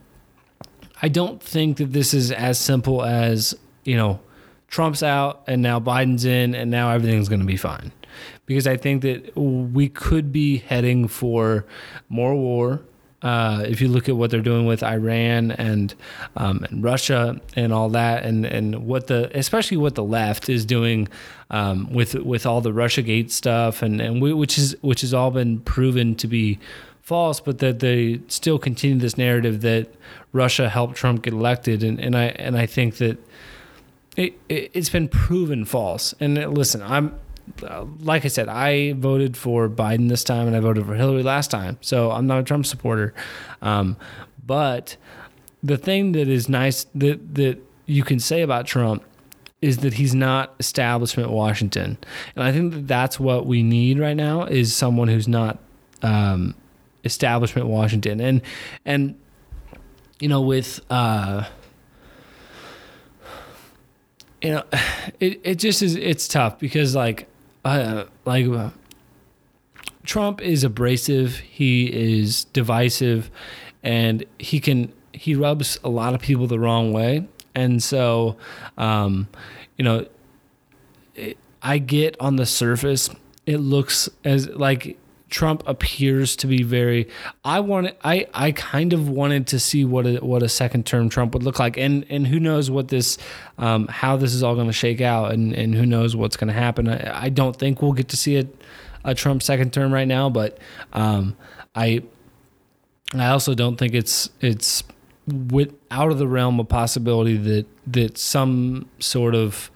I 1.03 1.09
don't 1.09 1.43
think 1.43 1.79
that 1.79 1.93
this 1.93 2.14
is 2.14 2.31
as 2.31 2.59
simple 2.59 3.03
as 3.03 3.55
you 3.85 3.97
know 3.97 4.21
Trump's 4.69 5.03
out 5.03 5.43
and 5.47 5.62
now 5.62 5.81
Biden's 5.81 6.25
in 6.25 6.55
and 6.55 6.71
now 6.71 6.91
everything's 6.91 7.29
going 7.29 7.41
to 7.41 7.47
be 7.47 7.57
fine 7.57 7.93
because 8.47 8.67
I 8.67 8.76
think 8.76 9.03
that 9.03 9.37
we 9.37 9.88
could 9.88 10.33
be 10.33 10.59
heading 10.59 11.09
for 11.09 11.64
more 12.09 12.35
war. 12.35 12.83
Uh, 13.25 13.64
if 13.66 13.81
you 13.81 13.88
look 13.88 14.09
at 14.09 14.16
what 14.16 14.31
they're 14.31 14.43
doing 14.43 14.66
with 14.66 14.83
Iran 14.83 15.50
and 15.50 15.95
um, 16.37 16.64
and 16.71 16.85
Russia 16.85 17.40
and 17.57 17.73
all 17.73 17.88
that, 17.88 18.25
and, 18.25 18.45
and 18.45 18.87
what 18.87 19.07
the 19.07 19.31
especially 19.37 19.78
what 19.78 19.95
the 19.95 20.04
left 20.04 20.50
is 20.50 20.66
doing 20.66 21.09
um, 21.50 21.90
with 21.90 22.14
with 22.14 22.45
all 22.45 22.61
the 22.61 22.71
RussiaGate 22.71 23.31
stuff, 23.31 23.83
and 23.83 24.00
and 24.00 24.21
we, 24.21 24.35
which 24.35 24.59
is 24.59 24.76
which 24.83 25.00
has 25.00 25.14
all 25.14 25.31
been 25.31 25.61
proven 25.61 26.14
to 26.16 26.28
be 26.28 26.59
false, 27.00 27.40
but 27.40 27.59
that 27.61 27.81
they 27.81 28.21
still 28.28 28.59
continue 28.59 28.99
this 28.99 29.16
narrative 29.16 29.62
that 29.62 29.88
Russia 30.33 30.69
helped 30.69 30.95
Trump 30.95 31.23
get 31.23 31.33
elected, 31.33 31.83
and, 31.83 31.99
and 31.99 32.16
I 32.16 32.25
and 32.25 32.59
I 32.59 32.66
think 32.66 32.97
that 32.99 33.19
it, 34.16 34.38
it 34.49 34.75
has 34.75 34.90
been 34.90 35.09
proven 35.09 35.64
false. 35.64 36.14
And 36.21 36.37
listen, 36.54 36.83
I'm 36.83 37.09
uh, 37.09 37.11
like 38.00 38.24
I 38.24 38.28
said, 38.28 38.48
I 38.48 38.92
voted 38.94 39.36
for 39.36 39.68
Biden 39.68 40.08
this 40.08 40.24
time 40.24 40.46
and 40.46 40.56
I 40.56 40.60
voted 40.60 40.86
for 40.86 40.94
Hillary 40.94 41.22
last 41.22 41.50
time. 41.50 41.78
So 41.80 42.10
I'm 42.10 42.26
not 42.26 42.40
a 42.40 42.42
Trump 42.42 42.66
supporter. 42.66 43.14
Um, 43.62 43.96
but 44.44 44.96
the 45.62 45.76
thing 45.76 46.12
that 46.12 46.28
is 46.28 46.48
nice 46.48 46.84
that, 46.94 47.34
that 47.34 47.58
you 47.86 48.02
can 48.02 48.18
say 48.18 48.42
about 48.42 48.66
Trump 48.66 49.04
is 49.62 49.78
that 49.78 49.94
he's 49.94 50.14
not 50.14 50.54
establishment 50.58 51.30
Washington. 51.30 51.96
And 52.34 52.44
I 52.44 52.52
think 52.52 52.72
that 52.74 52.86
that's 52.86 53.18
what 53.18 53.46
we 53.46 53.62
need 53.62 53.98
right 53.98 54.16
now 54.16 54.44
is 54.44 54.74
someone 54.74 55.08
who's 55.08 55.28
not 55.28 55.58
um, 56.02 56.54
establishment 57.02 57.68
Washington. 57.68 58.20
And, 58.20 58.42
and, 58.84 59.18
you 60.20 60.28
know, 60.28 60.42
with, 60.42 60.80
uh, 60.90 61.44
you 64.42 64.50
know, 64.50 64.64
it, 65.20 65.40
it 65.42 65.54
just 65.54 65.82
is, 65.82 65.96
it's 65.96 66.28
tough 66.28 66.58
because 66.58 66.94
like, 66.94 67.26
uh, 67.64 68.04
like 68.25 68.47
uh, 68.47 68.71
Trump 70.04 70.40
is 70.40 70.64
abrasive. 70.64 71.37
He 71.38 71.92
is 71.92 72.44
divisive, 72.44 73.30
and 73.83 74.25
he 74.38 74.61
can 74.61 74.92
he 75.12 75.35
rubs 75.35 75.78
a 75.85 75.88
lot 75.88 76.14
of 76.14 76.21
people 76.21 76.47
the 76.47 76.59
wrong 76.59 76.92
way. 76.92 77.26
And 77.54 77.83
so, 77.83 78.37
um, 78.76 79.28
you 79.76 79.85
know, 79.85 80.06
it, 81.14 81.38
I 81.62 81.78
get 81.78 82.16
on 82.21 82.37
the 82.37 82.47
surface, 82.47 83.09
it 83.47 83.59
looks 83.59 84.09
as 84.25 84.49
like 84.50 84.99
Trump 85.31 85.62
appears 85.66 86.37
to 86.37 86.47
be 86.47 86.62
very. 86.62 87.09
I 87.45 87.61
wanted. 87.61 87.97
I 88.04 88.26
I 88.35 88.52
kind 88.52 88.93
of 88.93 89.09
wanted 89.09 89.47
to 89.49 89.59
see 89.59 89.85
what 89.85 90.07
a 90.07 90.16
what 90.19 90.43
a 90.43 90.49
second 90.49 90.87
term 90.87 91.09
Trump 91.09 91.35
would 91.35 91.43
look 91.43 91.59
like, 91.59 91.76
and 91.76 92.04
and 92.09 92.26
who 92.26 92.38
knows 92.38 92.71
what 92.71 92.88
this, 92.88 93.19
um, 93.59 93.88
how 93.88 94.16
this 94.16 94.35
is 94.35 94.43
all 94.43 94.54
going 94.54 94.66
to 94.66 94.73
shake 94.73 95.00
out, 95.00 95.33
and 95.33 95.52
and 95.52 95.75
who 95.75 95.87
knows 95.87 96.14
what's 96.14 96.37
going 96.37 96.49
to 96.49 96.54
happen. 96.54 96.88
I, 96.88 97.25
I 97.25 97.28
don't 97.31 97.57
think 97.57 97.83
we'll 97.83 97.93
get 97.93 98.09
to 98.11 98.16
see 98.16 98.37
a, 98.37 98.47
a 99.02 99.14
Trump 99.14 99.43
second 99.43 99.73
term 99.73 99.93
right 99.93 100.07
now, 100.07 100.28
but 100.28 100.59
um, 100.93 101.37
I 101.75 102.02
I 103.14 103.28
also 103.28 103.54
don't 103.54 103.76
think 103.76 103.95
it's 103.95 104.31
it's 104.40 104.85
with 105.26 105.75
out 105.90 106.11
of 106.11 106.19
the 106.19 106.28
realm 106.28 106.61
of 106.61 106.69
possibility 106.69 107.37
that 107.38 107.66
that 107.87 108.19
some 108.19 108.88
sort 108.99 109.35
of 109.35 109.71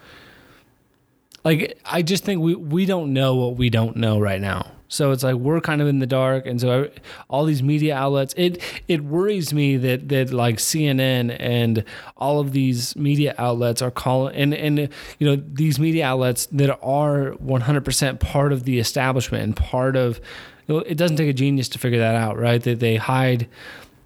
like 1.45 1.78
I 1.85 2.02
just 2.02 2.25
think 2.25 2.43
we 2.43 2.55
we 2.55 2.87
don't 2.87 3.12
know 3.12 3.35
what 3.35 3.57
we 3.57 3.71
don't 3.71 3.97
know 3.97 4.21
right 4.21 4.40
now 4.40 4.73
so 4.88 5.11
it's 5.11 5.23
like 5.23 5.37
we're 5.37 5.61
kind 5.61 5.83
of 5.83 5.87
in 5.87 5.99
the 5.99 6.07
dark, 6.07 6.47
and 6.47 6.59
so 6.59 6.90
all 7.28 7.45
these 7.45 7.62
media 7.62 7.95
outlets. 7.95 8.35
It 8.38 8.62
it 8.88 9.04
worries 9.04 9.52
me 9.52 9.76
that 9.76 10.09
that 10.09 10.33
like 10.33 10.57
CNN 10.57 11.37
and 11.38 11.85
all 12.16 12.40
of 12.40 12.52
these 12.52 12.97
media 12.97 13.35
outlets 13.37 13.83
are 13.83 13.90
calling, 13.90 14.35
and 14.35 14.54
and 14.54 14.78
you 15.18 15.26
know 15.26 15.37
these 15.37 15.78
media 15.78 16.07
outlets 16.07 16.47
that 16.47 16.71
are 16.83 17.33
100% 17.33 18.21
part 18.21 18.52
of 18.52 18.64
the 18.64 18.78
establishment 18.78 19.45
and 19.45 19.57
part 19.57 19.95
of. 19.95 20.21
You 20.66 20.75
know, 20.75 20.80
it 20.80 20.97
doesn't 20.97 21.16
take 21.16 21.30
a 21.30 21.35
genius 21.35 21.68
to 21.71 21.78
figure 21.78 21.99
that 21.99 22.14
out, 22.14 22.38
right? 22.38 22.62
That 22.62 22.78
they 22.78 22.97
hide, 22.97 23.49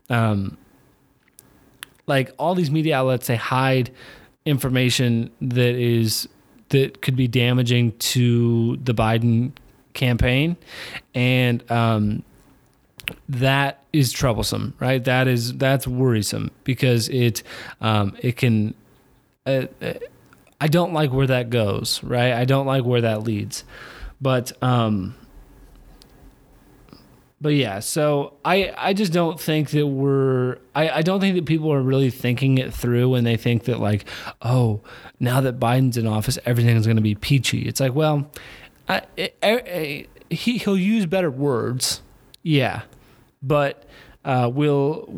um, 0.09 0.57
like 2.07 2.31
all 2.39 2.55
these 2.55 2.71
media 2.71 2.99
outlets, 2.99 3.27
they 3.27 3.35
hide 3.35 3.91
information 4.45 5.31
that 5.41 5.75
is 5.75 6.29
that 6.69 7.03
could 7.03 7.17
be 7.17 7.29
damaging 7.29 7.93
to 7.99 8.77
the 8.77 8.95
Biden 8.95 9.53
campaign, 9.95 10.57
and 11.15 11.69
um, 11.71 12.23
that 13.29 13.83
is 13.93 14.13
troublesome, 14.13 14.75
right? 14.81 15.03
That 15.05 15.29
is 15.29 15.55
that's 15.55 15.87
worrisome 15.87 16.51
because 16.65 17.09
it 17.09 17.43
um, 17.81 18.17
it 18.21 18.37
can. 18.37 18.75
Uh, 19.45 19.67
I 20.61 20.69
don't 20.69 20.93
like 20.93 21.13
where 21.13 21.27
that 21.27 21.51
goes, 21.51 22.03
right? 22.05 22.33
I 22.33 22.45
don't 22.45 22.67
like 22.67 22.85
where 22.85 23.01
that 23.01 23.25
leads, 23.25 23.65
but 24.21 24.53
um, 24.63 25.15
but 27.43 27.55
yeah, 27.55 27.81
so 27.81 28.35
I 28.45 28.73
I 28.79 28.93
just 28.93 29.13
don't 29.13 29.39
think 29.39 29.71
that 29.71 29.89
we're 29.89 30.59
I, 30.77 30.91
I 30.91 31.03
don't 31.03 31.19
think 31.19 31.35
that 31.35 31.45
people 31.45 31.73
are 31.73 31.83
really 31.83 32.09
thinking 32.09 32.59
it 32.59 32.73
through 32.73 33.09
when 33.11 33.25
they 33.25 33.37
think 33.37 33.65
that 33.65 33.81
like, 33.81 34.05
oh, 34.43 34.81
now 35.19 35.41
that 35.41 35.59
Biden's 35.59 35.97
in 35.97 36.07
office, 36.07 36.39
everything's 36.47 36.87
gonna 36.87 37.01
be 37.01 37.17
peachy. 37.17 37.63
It's 37.63 37.81
like, 37.81 37.95
well, 37.95 38.31
I, 38.89 39.03
I, 39.19 39.33
I, 39.43 40.07
he 40.31 40.59
he'll 40.59 40.79
use 40.79 41.07
better 41.07 41.31
words, 41.31 42.03
yeah, 42.43 42.83
but 43.43 43.85
uh, 44.25 44.51
we'll 44.53 45.09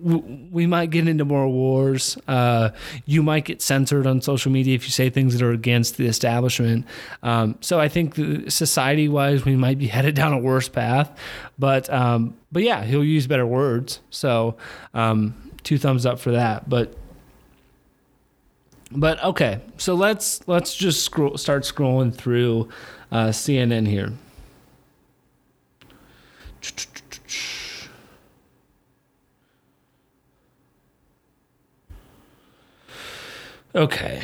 we 0.00 0.66
might 0.66 0.90
get 0.90 1.08
into 1.08 1.24
more 1.24 1.48
wars. 1.48 2.16
Uh, 2.28 2.70
you 3.04 3.22
might 3.22 3.44
get 3.44 3.60
censored 3.60 4.06
on 4.06 4.20
social 4.20 4.52
media 4.52 4.74
if 4.74 4.84
you 4.84 4.90
say 4.90 5.10
things 5.10 5.36
that 5.36 5.44
are 5.44 5.50
against 5.50 5.96
the 5.96 6.06
establishment. 6.06 6.86
Um, 7.22 7.56
so 7.60 7.80
I 7.80 7.88
think 7.88 8.14
society 8.50 9.08
wise, 9.08 9.44
we 9.44 9.56
might 9.56 9.78
be 9.78 9.86
headed 9.88 10.14
down 10.14 10.32
a 10.32 10.38
worse 10.38 10.68
path. 10.68 11.18
But 11.58 11.90
um, 11.92 12.36
but 12.52 12.62
yeah, 12.62 12.84
he'll 12.84 13.04
use 13.04 13.26
better 13.26 13.46
words. 13.46 14.00
So 14.10 14.56
um, 14.94 15.34
two 15.64 15.78
thumbs 15.78 16.06
up 16.06 16.20
for 16.20 16.32
that. 16.32 16.68
But 16.68 16.96
but 18.90 19.22
okay, 19.22 19.60
so 19.76 19.94
let's 19.94 20.46
let's 20.48 20.74
just 20.74 21.04
scroll, 21.04 21.36
start 21.36 21.62
scrolling 21.64 22.14
through 22.14 22.68
uh, 23.12 23.28
CNN 23.28 23.86
here. 23.86 24.12
Okay. 33.74 34.22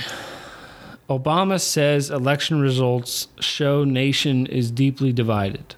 Obama 1.08 1.60
says 1.60 2.10
election 2.10 2.60
results 2.60 3.28
show 3.38 3.84
nation 3.84 4.46
is 4.46 4.70
deeply 4.70 5.12
divided. 5.12 5.74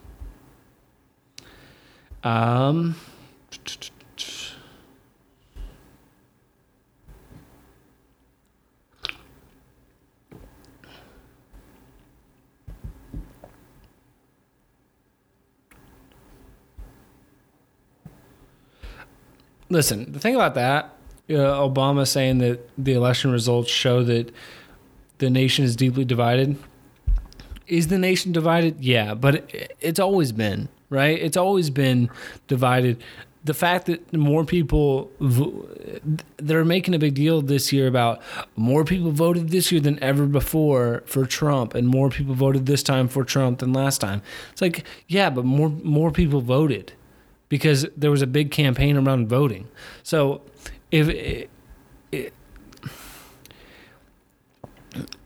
Um, 2.22 2.94
listen, 19.68 20.12
the 20.12 20.18
thing 20.18 20.34
about 20.34 20.54
that, 20.54 20.96
uh, 21.28 21.34
Obama 21.34 22.06
saying 22.06 22.38
that 22.38 22.68
the 22.78 22.92
election 22.92 23.32
results 23.32 23.70
show 23.70 24.02
that 24.04 24.32
the 25.18 25.30
nation 25.30 25.64
is 25.64 25.74
deeply 25.76 26.04
divided. 26.04 26.56
Is 27.66 27.88
the 27.88 27.98
nation 27.98 28.32
divided? 28.32 28.82
Yeah, 28.84 29.14
but 29.14 29.36
it, 29.36 29.76
it's 29.80 29.98
always 29.98 30.30
been, 30.32 30.68
right? 30.88 31.18
It's 31.20 31.36
always 31.36 31.70
been 31.70 32.10
divided. 32.46 33.02
The 33.44 33.54
fact 33.54 33.86
that 33.86 34.12
more 34.12 34.44
people, 34.44 35.10
they're 36.36 36.64
making 36.64 36.94
a 36.94 36.98
big 36.98 37.14
deal 37.14 37.40
this 37.40 37.72
year 37.72 37.86
about 37.86 38.20
more 38.56 38.84
people 38.84 39.12
voted 39.12 39.50
this 39.50 39.70
year 39.70 39.80
than 39.80 40.02
ever 40.02 40.26
before 40.26 41.04
for 41.06 41.26
Trump, 41.26 41.74
and 41.74 41.86
more 41.86 42.10
people 42.10 42.34
voted 42.34 42.66
this 42.66 42.82
time 42.82 43.06
for 43.06 43.24
Trump 43.24 43.60
than 43.60 43.72
last 43.72 44.00
time. 44.00 44.20
It's 44.50 44.62
like, 44.62 44.84
yeah, 45.06 45.30
but 45.30 45.44
more 45.44 45.68
more 45.68 46.10
people 46.10 46.40
voted 46.40 46.92
because 47.48 47.86
there 47.96 48.10
was 48.10 48.22
a 48.22 48.26
big 48.26 48.50
campaign 48.50 48.96
around 48.96 49.28
voting. 49.28 49.68
So 50.02 50.42
if 50.90 51.08
it, 51.08 51.50
it, 52.12 52.32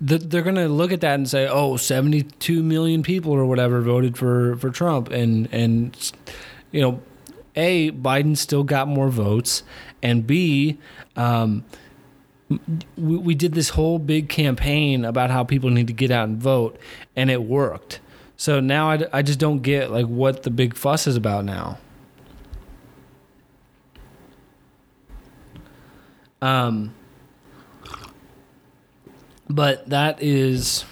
they're 0.00 0.42
going 0.42 0.56
to 0.56 0.68
look 0.68 0.92
at 0.92 1.00
that 1.00 1.14
and 1.14 1.28
say, 1.28 1.46
"Oh, 1.48 1.76
72 1.76 2.62
million 2.62 3.02
people 3.02 3.32
or 3.32 3.46
whatever 3.46 3.80
voted 3.80 4.16
for 4.16 4.56
for 4.56 4.70
Trump," 4.70 5.10
and 5.10 5.48
and 5.52 6.12
you 6.72 6.80
know, 6.80 7.02
a 7.56 7.90
Biden 7.92 8.36
still 8.36 8.64
got 8.64 8.88
more 8.88 9.08
votes, 9.08 9.62
and 10.02 10.26
b 10.26 10.78
um, 11.16 11.64
we, 12.48 13.16
we 13.16 13.34
did 13.34 13.54
this 13.54 13.70
whole 13.70 13.98
big 13.98 14.28
campaign 14.28 15.04
about 15.04 15.30
how 15.30 15.44
people 15.44 15.70
need 15.70 15.86
to 15.86 15.92
get 15.92 16.10
out 16.10 16.28
and 16.28 16.38
vote, 16.38 16.78
and 17.14 17.30
it 17.30 17.42
worked. 17.42 18.00
So 18.36 18.58
now 18.58 18.90
I, 18.90 19.06
I 19.12 19.22
just 19.22 19.38
don't 19.38 19.60
get 19.60 19.90
like 19.90 20.06
what 20.06 20.42
the 20.42 20.50
big 20.50 20.74
fuss 20.74 21.06
is 21.06 21.16
about 21.16 21.44
now. 21.44 21.78
Um, 26.42 26.94
but 29.48 29.88
that 29.90 30.22
is. 30.22 30.84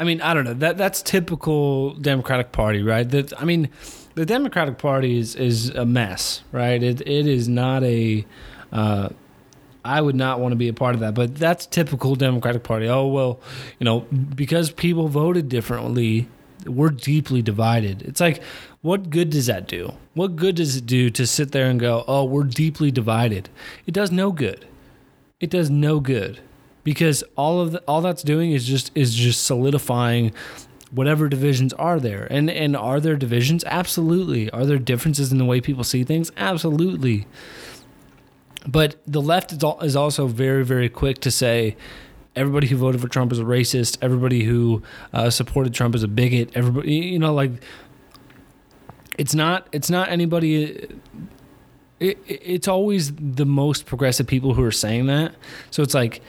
I 0.00 0.04
mean, 0.04 0.20
I 0.20 0.34
don't 0.34 0.44
know. 0.44 0.54
That 0.54 0.76
that's 0.76 1.02
typical 1.02 1.94
Democratic 1.94 2.52
Party, 2.52 2.82
right? 2.82 3.08
That 3.08 3.32
I 3.40 3.44
mean, 3.44 3.68
the 4.14 4.26
Democratic 4.26 4.78
Party 4.78 5.18
is 5.18 5.34
is 5.34 5.70
a 5.70 5.86
mess, 5.86 6.42
right? 6.52 6.82
It 6.82 7.00
it 7.02 7.26
is 7.26 7.48
not 7.48 7.82
a. 7.84 8.24
Uh, 8.72 9.10
I 9.84 10.00
would 10.00 10.16
not 10.16 10.40
want 10.40 10.52
to 10.52 10.56
be 10.56 10.68
a 10.68 10.74
part 10.74 10.94
of 10.94 11.00
that, 11.00 11.14
but 11.14 11.36
that's 11.36 11.64
typical 11.64 12.14
Democratic 12.14 12.62
Party. 12.62 12.88
Oh 12.88 13.06
well, 13.06 13.40
you 13.78 13.84
know, 13.84 14.00
because 14.00 14.70
people 14.70 15.08
voted 15.08 15.48
differently, 15.48 16.28
we're 16.68 16.90
deeply 16.90 17.42
divided. 17.42 18.02
It's 18.02 18.20
like, 18.20 18.42
what 18.82 19.10
good 19.10 19.30
does 19.30 19.46
that 19.46 19.66
do? 19.66 19.94
What 20.14 20.36
good 20.36 20.56
does 20.56 20.76
it 20.76 20.86
do 20.86 21.10
to 21.10 21.26
sit 21.26 21.52
there 21.52 21.68
and 21.68 21.80
go, 21.80 22.04
oh, 22.06 22.24
we're 22.24 22.44
deeply 22.44 22.90
divided? 22.90 23.48
It 23.86 23.94
does 23.94 24.10
no 24.10 24.32
good. 24.32 24.66
It 25.40 25.50
does 25.50 25.70
no 25.70 26.00
good 26.00 26.40
because 26.84 27.22
all 27.36 27.60
of 27.60 27.72
the, 27.72 27.82
all 27.86 28.00
that's 28.00 28.22
doing 28.22 28.52
is 28.52 28.66
just 28.66 28.90
is 28.94 29.14
just 29.14 29.44
solidifying 29.44 30.32
whatever 30.90 31.28
divisions 31.28 31.72
are 31.74 32.00
there. 32.00 32.26
And 32.30 32.50
and 32.50 32.76
are 32.76 32.98
there 32.98 33.16
divisions? 33.16 33.62
Absolutely. 33.64 34.50
Are 34.50 34.64
there 34.64 34.78
differences 34.78 35.30
in 35.30 35.38
the 35.38 35.44
way 35.44 35.60
people 35.60 35.84
see 35.84 36.02
things? 36.02 36.32
Absolutely. 36.36 37.26
But 38.66 38.96
the 39.06 39.20
left 39.20 39.52
is, 39.52 39.62
is 39.82 39.96
also 39.96 40.26
very 40.26 40.64
very 40.64 40.88
quick 40.88 41.18
to 41.20 41.30
say 41.30 41.76
everybody 42.38 42.66
who 42.68 42.76
voted 42.76 43.00
for 43.00 43.08
Trump 43.08 43.32
is 43.32 43.38
a 43.38 43.44
racist. 43.44 43.98
Everybody 44.00 44.44
who 44.44 44.82
uh, 45.12 45.30
supported 45.30 45.74
Trump 45.74 45.94
is 45.94 46.02
a 46.02 46.08
bigot. 46.08 46.50
Everybody, 46.54 46.94
you 46.94 47.18
know, 47.18 47.34
like 47.34 47.50
it's 49.18 49.34
not 49.34 49.68
it's 49.72 49.90
not 49.90 50.08
anybody. 50.08 50.88
It, 52.00 52.18
it's 52.26 52.68
always 52.68 53.12
the 53.14 53.44
most 53.44 53.86
progressive 53.86 54.26
people 54.26 54.54
who 54.54 54.62
are 54.62 54.70
saying 54.72 55.06
that. 55.06 55.34
So 55.72 55.82
it's 55.82 55.94
like, 55.94 56.22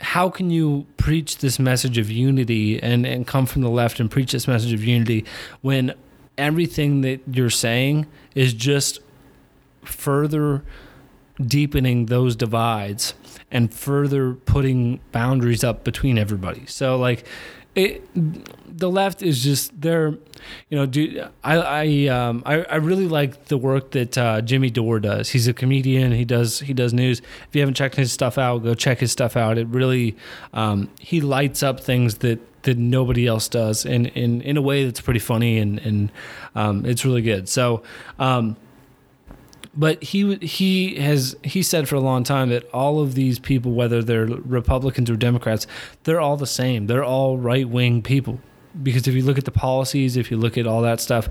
how 0.00 0.28
can 0.28 0.50
you 0.50 0.86
preach 0.96 1.38
this 1.38 1.60
message 1.60 1.98
of 1.98 2.10
unity 2.10 2.82
and, 2.82 3.06
and 3.06 3.24
come 3.24 3.46
from 3.46 3.62
the 3.62 3.70
left 3.70 4.00
and 4.00 4.10
preach 4.10 4.32
this 4.32 4.48
message 4.48 4.72
of 4.72 4.82
unity 4.82 5.24
when 5.60 5.94
everything 6.36 7.02
that 7.02 7.20
you're 7.30 7.48
saying 7.48 8.06
is 8.34 8.52
just 8.52 8.98
further 9.84 10.64
deepening 11.40 12.06
those 12.06 12.34
divides 12.34 13.14
and 13.54 13.72
further 13.72 14.34
putting 14.34 15.00
boundaries 15.12 15.64
up 15.64 15.84
between 15.84 16.18
everybody. 16.18 16.66
So 16.66 16.98
like 16.98 17.24
it 17.74 18.06
the 18.66 18.90
left 18.90 19.22
is 19.22 19.42
just 19.42 19.80
they're 19.80 20.10
you 20.68 20.76
know 20.76 20.86
do 20.86 21.24
I 21.42 21.56
I 21.56 22.06
um 22.08 22.42
I, 22.44 22.62
I 22.64 22.76
really 22.76 23.06
like 23.06 23.46
the 23.46 23.56
work 23.56 23.92
that 23.92 24.18
uh, 24.18 24.40
Jimmy 24.42 24.70
Dore 24.70 25.00
does. 25.00 25.30
He's 25.30 25.48
a 25.48 25.52
comedian. 25.52 26.12
He 26.12 26.24
does 26.24 26.60
he 26.60 26.74
does 26.74 26.92
news. 26.92 27.20
If 27.20 27.48
you 27.52 27.62
haven't 27.62 27.74
checked 27.74 27.94
his 27.94 28.12
stuff 28.12 28.38
out, 28.38 28.58
go 28.58 28.74
check 28.74 28.98
his 28.98 29.12
stuff 29.12 29.36
out. 29.36 29.56
It 29.56 29.68
really 29.68 30.16
um, 30.52 30.90
he 30.98 31.20
lights 31.20 31.62
up 31.62 31.80
things 31.80 32.18
that 32.18 32.40
that 32.64 32.78
nobody 32.78 33.26
else 33.26 33.48
does 33.48 33.86
in 33.86 34.06
in 34.06 34.40
in 34.42 34.56
a 34.56 34.62
way 34.62 34.84
that's 34.84 35.00
pretty 35.00 35.20
funny 35.20 35.58
and 35.58 35.78
and 35.80 36.12
um, 36.54 36.84
it's 36.84 37.04
really 37.04 37.22
good. 37.22 37.48
So 37.48 37.82
um, 38.18 38.56
but 39.76 40.02
he 40.02 40.36
he 40.36 40.96
has 40.96 41.36
he 41.42 41.62
said 41.62 41.88
for 41.88 41.96
a 41.96 42.00
long 42.00 42.24
time 42.24 42.50
that 42.50 42.68
all 42.72 43.00
of 43.00 43.14
these 43.14 43.38
people, 43.38 43.72
whether 43.72 44.02
they're 44.02 44.26
Republicans 44.26 45.10
or 45.10 45.16
Democrats, 45.16 45.66
they're 46.04 46.20
all 46.20 46.36
the 46.36 46.46
same. 46.46 46.86
They're 46.86 47.04
all 47.04 47.38
right 47.38 47.68
wing 47.68 48.02
people 48.02 48.40
because 48.82 49.06
if 49.08 49.14
you 49.14 49.22
look 49.22 49.38
at 49.38 49.44
the 49.44 49.50
policies, 49.50 50.16
if 50.16 50.30
you 50.30 50.36
look 50.36 50.56
at 50.58 50.66
all 50.66 50.82
that 50.82 51.00
stuff, 51.00 51.28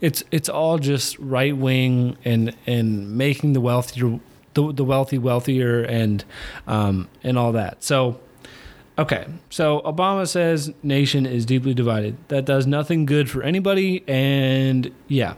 it's 0.00 0.22
it's 0.30 0.48
all 0.48 0.78
just 0.78 1.18
right 1.18 1.56
wing 1.56 2.16
and 2.24 2.56
and 2.66 3.16
making 3.16 3.52
the 3.52 3.60
wealthier 3.60 4.20
the, 4.54 4.72
the 4.72 4.84
wealthy 4.84 5.18
wealthier 5.18 5.82
and 5.82 6.24
um, 6.66 7.08
and 7.22 7.38
all 7.38 7.52
that. 7.52 7.82
So. 7.82 8.20
Okay, 8.98 9.26
so 9.50 9.82
Obama 9.84 10.26
says 10.26 10.72
nation 10.82 11.26
is 11.26 11.44
deeply 11.44 11.74
divided. 11.74 12.16
That 12.28 12.46
does 12.46 12.66
nothing 12.66 13.04
good 13.04 13.28
for 13.28 13.42
anybody, 13.42 14.02
and 14.08 14.90
yeah, 15.06 15.34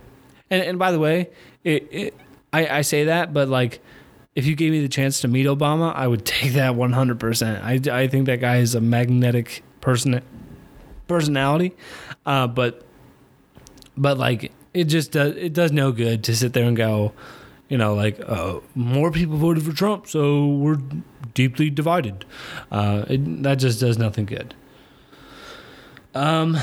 and 0.48 0.62
and 0.62 0.78
by 0.78 0.92
the 0.92 1.00
way, 1.00 1.30
it, 1.64 1.88
it 1.90 2.14
I, 2.52 2.78
I 2.78 2.80
say 2.82 3.04
that, 3.04 3.32
but 3.32 3.48
like, 3.48 3.80
if 4.34 4.46
you 4.46 4.54
gave 4.54 4.72
me 4.72 4.80
the 4.80 4.88
chance 4.88 5.20
to 5.22 5.28
meet 5.28 5.46
Obama, 5.46 5.94
I 5.94 6.06
would 6.06 6.24
take 6.26 6.52
that 6.52 6.74
100%. 6.74 7.62
I, 7.62 8.02
I 8.02 8.08
think 8.08 8.26
that 8.26 8.40
guy 8.40 8.58
is 8.58 8.74
a 8.74 8.80
magnetic 8.80 9.62
person 9.80 10.22
personality, 11.06 11.74
uh, 12.26 12.46
but 12.46 12.84
but 13.96 14.18
like 14.18 14.52
it 14.74 14.84
just 14.84 15.10
does 15.12 15.34
it 15.36 15.54
does 15.54 15.72
no 15.72 15.90
good 15.90 16.22
to 16.24 16.36
sit 16.36 16.52
there 16.52 16.64
and 16.64 16.76
go, 16.76 17.12
you 17.68 17.78
know, 17.78 17.94
like 17.94 18.20
uh, 18.26 18.60
more 18.74 19.10
people 19.10 19.36
voted 19.36 19.64
for 19.64 19.72
Trump, 19.72 20.06
so 20.06 20.46
we're 20.46 20.78
deeply 21.34 21.70
divided. 21.70 22.24
Uh, 22.70 23.04
it, 23.08 23.42
that 23.42 23.56
just 23.56 23.80
does 23.80 23.98
nothing 23.98 24.26
good. 24.26 24.54
Um. 26.14 26.58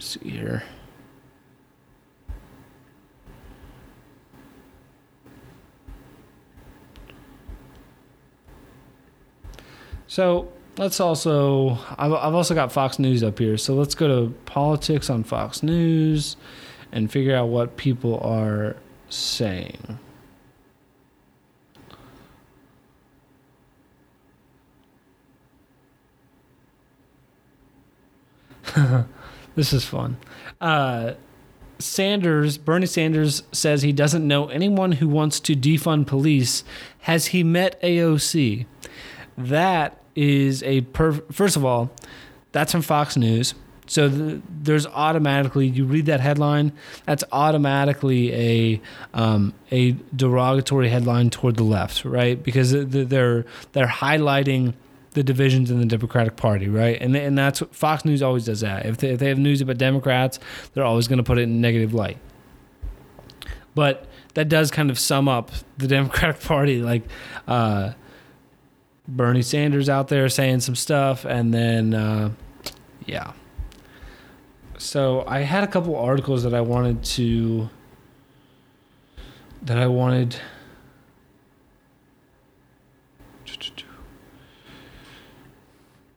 See 0.00 0.30
here. 0.30 0.62
So 10.06 10.52
let's 10.76 10.98
also, 10.98 11.78
I've, 11.96 12.12
I've 12.12 12.34
also 12.34 12.52
got 12.54 12.72
Fox 12.72 12.98
News 12.98 13.22
up 13.22 13.38
here. 13.38 13.56
So 13.56 13.74
let's 13.74 13.94
go 13.94 14.08
to 14.08 14.34
politics 14.44 15.08
on 15.08 15.22
Fox 15.22 15.62
News 15.62 16.36
and 16.90 17.08
figure 17.10 17.36
out 17.36 17.46
what 17.46 17.76
people 17.76 18.18
are 18.18 18.76
saying. 19.08 20.00
this 29.60 29.74
is 29.74 29.84
fun. 29.84 30.16
Uh, 30.58 31.12
Sanders, 31.78 32.56
Bernie 32.56 32.86
Sanders 32.86 33.42
says 33.52 33.82
he 33.82 33.92
doesn't 33.92 34.26
know 34.26 34.48
anyone 34.48 34.92
who 34.92 35.06
wants 35.06 35.38
to 35.40 35.54
defund 35.54 36.06
police. 36.06 36.64
Has 37.00 37.26
he 37.26 37.44
met 37.44 37.78
AOC? 37.82 38.64
That 39.36 40.02
is 40.16 40.62
a 40.62 40.80
per. 40.80 41.12
First 41.30 41.56
of 41.56 41.64
all, 41.66 41.90
that's 42.52 42.72
from 42.72 42.80
Fox 42.80 43.18
News. 43.18 43.54
So 43.86 44.08
the, 44.08 44.40
there's 44.48 44.86
automatically 44.86 45.66
you 45.66 45.84
read 45.84 46.06
that 46.06 46.20
headline, 46.20 46.72
that's 47.04 47.24
automatically 47.30 48.32
a 48.32 48.80
um, 49.12 49.52
a 49.70 49.92
derogatory 50.16 50.88
headline 50.88 51.28
toward 51.28 51.56
the 51.56 51.64
left, 51.64 52.06
right? 52.06 52.42
Because 52.42 52.72
they're 52.72 53.44
they're 53.72 53.86
highlighting 53.86 54.72
the 55.12 55.22
divisions 55.22 55.70
in 55.70 55.80
the 55.80 55.86
Democratic 55.86 56.36
Party, 56.36 56.68
right? 56.68 57.00
And 57.00 57.16
and 57.16 57.36
that's 57.36 57.60
what 57.60 57.74
Fox 57.74 58.04
News 58.04 58.22
always 58.22 58.44
does 58.44 58.60
that. 58.60 58.86
If 58.86 58.98
they, 58.98 59.10
if 59.10 59.18
they 59.18 59.28
have 59.28 59.38
news 59.38 59.60
about 59.60 59.78
Democrats, 59.78 60.38
they're 60.72 60.84
always 60.84 61.08
going 61.08 61.18
to 61.18 61.24
put 61.24 61.38
it 61.38 61.42
in 61.42 61.60
negative 61.60 61.92
light. 61.92 62.18
But 63.74 64.06
that 64.34 64.48
does 64.48 64.70
kind 64.70 64.90
of 64.90 64.98
sum 64.98 65.28
up 65.28 65.50
the 65.78 65.88
Democratic 65.88 66.40
Party, 66.40 66.82
like 66.82 67.02
uh, 67.48 67.92
Bernie 69.08 69.42
Sanders 69.42 69.88
out 69.88 70.08
there 70.08 70.28
saying 70.28 70.60
some 70.60 70.76
stuff, 70.76 71.24
and 71.24 71.52
then 71.52 71.94
uh, 71.94 72.30
yeah. 73.06 73.32
So 74.78 75.24
I 75.26 75.40
had 75.40 75.64
a 75.64 75.66
couple 75.66 75.96
articles 75.96 76.42
that 76.44 76.54
I 76.54 76.60
wanted 76.60 77.04
to 77.04 77.68
that 79.62 79.76
I 79.76 79.88
wanted 79.88 80.36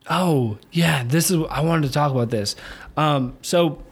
Oh, 0.08 0.58
yeah, 0.70 1.02
this 1.04 1.30
is 1.30 1.42
I 1.50 1.62
wanted 1.62 1.86
to 1.86 1.92
talk 1.92 2.12
about 2.12 2.30
this. 2.30 2.56
Um, 2.96 3.36
so 3.42 3.82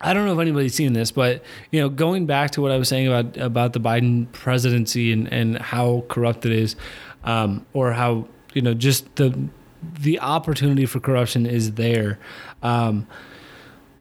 I 0.00 0.12
don't 0.12 0.26
know 0.26 0.34
if 0.34 0.38
anybody's 0.38 0.74
seen 0.74 0.92
this, 0.92 1.10
but 1.10 1.42
you 1.70 1.80
know, 1.80 1.88
going 1.88 2.26
back 2.26 2.52
to 2.52 2.60
what 2.62 2.70
I 2.70 2.76
was 2.76 2.88
saying 2.88 3.08
about 3.08 3.36
about 3.36 3.72
the 3.72 3.80
Biden 3.80 4.30
presidency 4.32 5.12
and 5.12 5.32
and 5.32 5.58
how 5.58 6.04
corrupt 6.08 6.46
it 6.46 6.52
is, 6.52 6.76
um, 7.24 7.66
or 7.72 7.92
how 7.92 8.28
you 8.52 8.62
know 8.62 8.74
just 8.74 9.16
the 9.16 9.48
the 9.82 10.20
opportunity 10.20 10.86
for 10.86 11.00
corruption 11.00 11.46
is 11.46 11.72
there. 11.72 12.18
Um, 12.62 13.06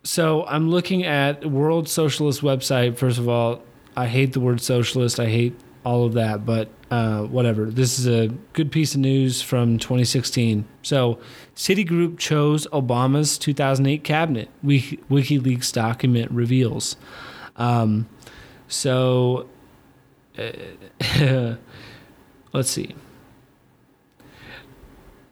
so 0.04 0.46
I'm 0.46 0.70
looking 0.70 1.04
at 1.04 1.50
World 1.50 1.88
Socialist 1.88 2.42
website. 2.42 2.98
First 2.98 3.18
of 3.18 3.30
all, 3.30 3.63
I 3.96 4.08
hate 4.08 4.34
the 4.34 4.39
word 4.39 4.62
socialist. 4.62 5.20
I 5.20 5.28
hate 5.28 5.58
all 5.84 6.06
of 6.06 6.13
that, 6.13 6.46
but 6.46 6.69
uh, 6.91 7.24
whatever. 7.24 7.65
This 7.65 8.00
is 8.00 8.08
a 8.08 8.28
good 8.54 8.72
piece 8.72 8.93
of 8.93 9.02
news 9.02 9.41
from 9.41 9.78
2016. 9.78 10.65
So, 10.82 11.19
Citigroup 11.56 12.17
chose 12.17 12.67
Obama's 12.67 13.38
2008 13.38 14.04
cabinet. 14.04 14.50
WikiLeaks 14.63 15.74
document 15.74 16.32
reveals. 16.32 16.96
Um, 17.56 18.08
so, 18.67 19.50
uh, 20.38 20.52
let's 22.54 22.69
see. 22.69 22.96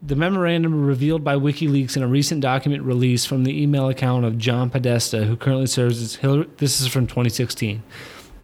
The 0.04 0.16
memorandum 0.16 0.84
revealed 0.84 1.24
by 1.24 1.36
WikiLeaks 1.36 1.96
in 1.96 2.02
a 2.02 2.08
recent 2.08 2.42
document 2.42 2.82
release 2.84 3.24
from 3.24 3.44
the 3.44 3.62
email 3.62 3.88
account 3.88 4.26
of 4.26 4.40
John 4.40 4.72
Podesta, 4.72 5.26
who 5.26 5.38
currently 5.38 5.68
serves 5.68 6.02
as 6.02 6.16
Hillary. 6.16 6.48
This 6.58 6.82
is 6.82 6.88
from 6.88 7.06
2016 7.06 7.84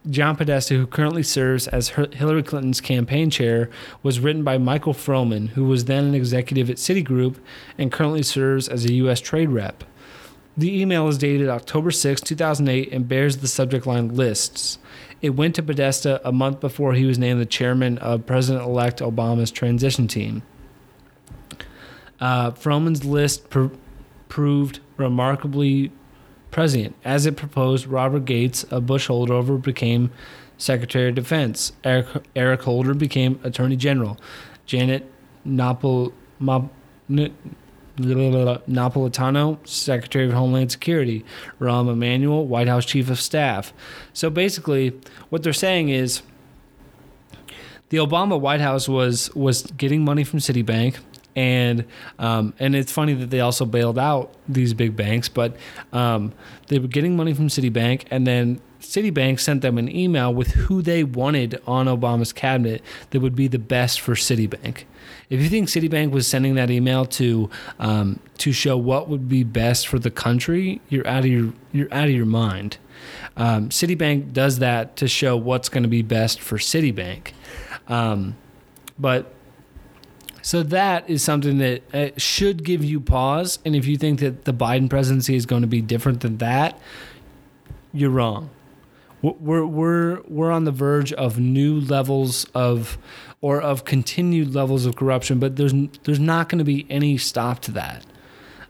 John 0.09 0.35
Podesta, 0.35 0.75
who 0.75 0.87
currently 0.87 1.23
serves 1.23 1.67
as 1.67 1.89
Hillary 1.89 2.43
Clinton's 2.43 2.81
campaign 2.81 3.29
chair, 3.29 3.69
was 4.03 4.19
written 4.19 4.43
by 4.43 4.57
Michael 4.57 4.93
Froman, 4.93 5.49
who 5.49 5.65
was 5.65 5.85
then 5.85 6.05
an 6.05 6.15
executive 6.15 6.69
at 6.69 6.77
Citigroup 6.77 7.37
and 7.77 7.91
currently 7.91 8.23
serves 8.23 8.67
as 8.67 8.85
a 8.85 8.93
U.S. 8.93 9.19
trade 9.19 9.49
rep. 9.49 9.83
The 10.55 10.81
email 10.81 11.07
is 11.07 11.17
dated 11.17 11.49
October 11.49 11.91
6, 11.91 12.21
2008, 12.21 12.91
and 12.91 13.07
bears 13.07 13.37
the 13.37 13.47
subject 13.47 13.85
line 13.85 14.15
lists. 14.15 14.79
It 15.21 15.31
went 15.31 15.55
to 15.55 15.63
Podesta 15.63 16.21
a 16.27 16.31
month 16.31 16.59
before 16.59 16.93
he 16.93 17.05
was 17.05 17.19
named 17.19 17.41
the 17.41 17.45
chairman 17.45 17.97
of 17.99 18.25
President 18.25 18.65
elect 18.65 18.99
Obama's 18.99 19.51
transition 19.51 20.07
team. 20.07 20.41
Uh, 22.19 22.51
Froman's 22.51 23.05
list 23.05 23.49
pr- 23.49 23.67
proved 24.29 24.79
remarkably 24.97 25.91
president. 26.51 26.95
As 27.03 27.25
it 27.25 27.35
proposed, 27.37 27.87
Robert 27.87 28.25
Gates, 28.25 28.65
a 28.71 28.81
Bush 28.81 29.07
holdover, 29.09 29.61
became 29.61 30.11
Secretary 30.57 31.09
of 31.09 31.15
Defense. 31.15 31.71
Eric, 31.83 32.07
Eric 32.35 32.61
Holder 32.63 32.93
became 32.93 33.39
Attorney 33.43 33.75
General. 33.75 34.17
Janet 34.65 35.11
Napolitano, 35.47 36.11
Secretary 39.67 40.25
of 40.25 40.33
Homeland 40.33 40.71
Security. 40.71 41.23
Rahm 41.59 41.91
Emanuel, 41.91 42.45
White 42.47 42.67
House 42.67 42.85
Chief 42.85 43.09
of 43.09 43.19
Staff. 43.19 43.73
So 44.13 44.29
basically, 44.29 44.99
what 45.29 45.43
they're 45.43 45.53
saying 45.53 45.89
is 45.89 46.21
the 47.89 47.97
Obama 47.97 48.39
White 48.39 48.61
House 48.61 48.89
was 48.89 49.33
was 49.35 49.63
getting 49.77 50.03
money 50.03 50.23
from 50.23 50.39
Citibank 50.39 50.97
and 51.37 51.85
um, 52.17 52.53
and 52.59 52.75
it's 52.75 52.91
funny 52.91 53.13
that 53.13 53.29
they 53.29 53.39
also 53.39 53.63
bailed 53.63 53.99
out 53.99 54.33
these 54.49 54.73
big 54.73 54.95
banks, 54.95 55.29
but 55.29 55.55
um, 55.93 56.33
they 56.67 56.79
were 56.79 56.87
getting 56.87 57.15
money 57.15 57.33
from 57.33 57.47
Citibank, 57.47 58.05
and 58.09 58.25
then 58.25 58.59
Citibank 58.81 59.39
sent 59.39 59.61
them 59.61 59.77
an 59.77 59.95
email 59.95 60.33
with 60.33 60.47
who 60.51 60.81
they 60.81 61.03
wanted 61.03 61.61
on 61.67 61.85
Obama's 61.85 62.33
cabinet 62.33 62.81
that 63.11 63.19
would 63.19 63.35
be 63.35 63.47
the 63.47 63.59
best 63.59 64.01
for 64.01 64.15
Citibank. 64.15 64.85
If 65.29 65.39
you 65.39 65.47
think 65.47 65.67
Citibank 65.67 66.09
was 66.09 66.27
sending 66.27 66.55
that 66.55 66.71
email 66.71 67.05
to 67.05 67.51
um, 67.79 68.19
to 68.39 68.51
show 68.51 68.75
what 68.75 69.07
would 69.07 69.29
be 69.29 69.43
best 69.43 69.87
for 69.87 69.99
the 69.99 70.11
country, 70.11 70.81
you're 70.89 71.07
out 71.07 71.19
of 71.19 71.29
your 71.29 71.53
you're 71.71 71.93
out 71.93 72.07
of 72.07 72.15
your 72.15 72.25
mind. 72.25 72.79
Um, 73.35 73.69
Citibank 73.69 74.33
does 74.33 74.57
that 74.57 74.95
to 74.95 75.07
show 75.07 75.37
what's 75.37 75.69
going 75.69 75.83
to 75.83 75.89
be 75.89 76.01
best 76.01 76.41
for 76.41 76.57
Citibank, 76.57 77.33
um, 77.87 78.35
but 78.97 79.33
so 80.47 80.63
that 80.63 81.09
is 81.09 81.21
something 81.21 81.57
that 81.57 81.93
uh, 81.93 82.07
should 82.15 82.63
give 82.63 82.81
you 82.81 83.01
pause. 83.01 83.59
And 83.65 83.75
if 83.75 83.85
you 83.85 83.97
think 83.97 84.21
that 84.21 84.45
the 84.45 84.53
Biden 84.53 84.89
presidency 84.89 85.35
is 85.35 85.45
going 85.45 85.63
to 85.63 85.67
be 85.67 85.81
different 85.81 86.21
than 86.21 86.37
that, 86.37 86.79
you're 87.91 88.11
wrong. 88.11 88.49
We're 89.21 89.65
we're 89.65 90.21
we're 90.21 90.51
on 90.51 90.63
the 90.63 90.71
verge 90.71 91.11
of 91.11 91.37
new 91.37 91.81
levels 91.81 92.45
of, 92.55 92.97
or 93.41 93.59
of 93.59 93.83
continued 93.83 94.55
levels 94.55 94.85
of 94.85 94.95
corruption. 94.95 95.37
But 95.37 95.57
there's 95.57 95.73
there's 96.05 96.17
not 96.17 96.47
going 96.47 96.59
to 96.59 96.63
be 96.63 96.87
any 96.89 97.17
stop 97.17 97.59
to 97.63 97.71
that 97.71 98.05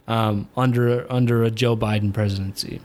um, 0.07 0.49
under 0.57 1.05
under 1.13 1.43
a 1.43 1.51
Joe 1.51 1.77
Biden 1.77 2.11
presidency. 2.11 2.81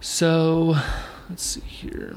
So, 0.00 0.78
let's 1.28 1.42
see 1.42 1.60
here. 1.60 2.16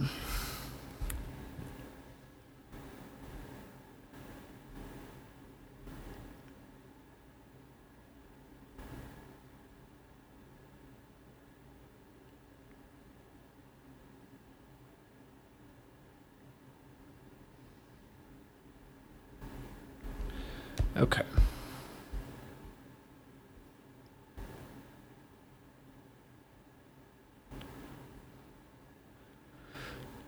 Okay. 21.00 21.22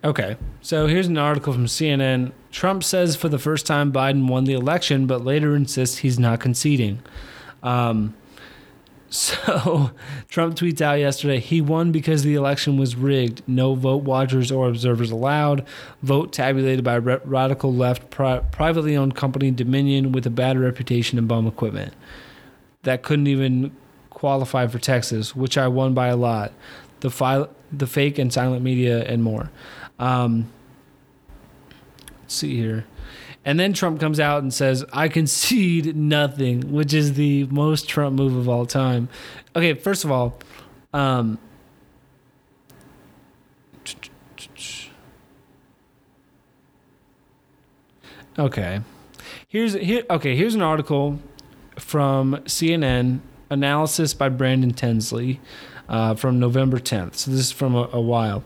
Okay, 0.04 0.36
so 0.60 0.88
here's 0.88 1.06
an 1.06 1.16
article 1.16 1.52
from 1.52 1.66
CNN. 1.66 2.32
Trump 2.50 2.82
says 2.82 3.14
for 3.14 3.28
the 3.28 3.38
first 3.38 3.66
time 3.66 3.92
Biden 3.92 4.26
won 4.26 4.44
the 4.44 4.52
election, 4.52 5.06
but 5.06 5.24
later 5.24 5.54
insists 5.54 5.98
he's 5.98 6.18
not 6.18 6.40
conceding. 6.40 7.00
Um, 7.62 8.14
so 9.12 9.90
Trump 10.28 10.56
tweets 10.56 10.80
out 10.80 10.98
yesterday 10.98 11.38
he 11.38 11.60
won 11.60 11.92
because 11.92 12.22
the 12.22 12.34
election 12.34 12.76
was 12.78 12.96
rigged. 12.96 13.42
No 13.46 13.74
vote 13.74 14.02
watchers 14.02 14.50
or 14.50 14.68
observers 14.68 15.10
allowed. 15.10 15.64
Vote 16.02 16.32
tabulated 16.32 16.84
by 16.84 16.96
radical 16.98 17.72
left 17.72 18.10
pri- 18.10 18.40
privately 18.50 18.96
owned 18.96 19.14
company 19.14 19.50
Dominion 19.50 20.12
with 20.12 20.26
a 20.26 20.30
bad 20.30 20.58
reputation 20.58 21.18
and 21.18 21.28
bum 21.28 21.46
equipment. 21.46 21.94
That 22.82 23.02
couldn't 23.02 23.26
even 23.28 23.76
qualify 24.10 24.66
for 24.66 24.78
Texas, 24.78 25.36
which 25.36 25.56
I 25.58 25.68
won 25.68 25.94
by 25.94 26.08
a 26.08 26.16
lot. 26.16 26.52
The 27.00 27.10
file, 27.10 27.50
the 27.70 27.86
fake 27.86 28.18
and 28.18 28.32
silent 28.32 28.62
media 28.62 29.04
and 29.04 29.22
more. 29.22 29.50
Um, 29.98 30.48
Let's 32.32 32.38
see 32.40 32.56
here. 32.56 32.86
And 33.44 33.58
then 33.58 33.72
Trump 33.72 33.98
comes 33.98 34.20
out 34.20 34.42
and 34.42 34.54
says, 34.54 34.84
I 34.92 35.08
concede 35.08 35.96
nothing, 35.96 36.72
which 36.72 36.94
is 36.94 37.14
the 37.14 37.44
most 37.46 37.88
Trump 37.88 38.16
move 38.16 38.36
of 38.36 38.48
all 38.48 38.66
time. 38.66 39.08
Okay, 39.56 39.74
first 39.74 40.04
of 40.04 40.12
all, 40.12 40.38
um, 40.92 41.38
okay. 48.38 48.80
Here's 49.48 49.74
here 49.74 50.04
okay, 50.08 50.36
here's 50.36 50.54
an 50.54 50.62
article 50.62 51.18
from 51.78 52.36
CNN, 52.44 53.20
analysis 53.50 54.14
by 54.14 54.28
Brandon 54.28 54.72
Tensley 54.72 55.40
uh, 55.88 56.14
from 56.14 56.38
November 56.38 56.78
10th. 56.78 57.16
So 57.16 57.30
this 57.30 57.40
is 57.40 57.52
from 57.52 57.74
a, 57.74 57.88
a 57.92 58.00
while. 58.00 58.44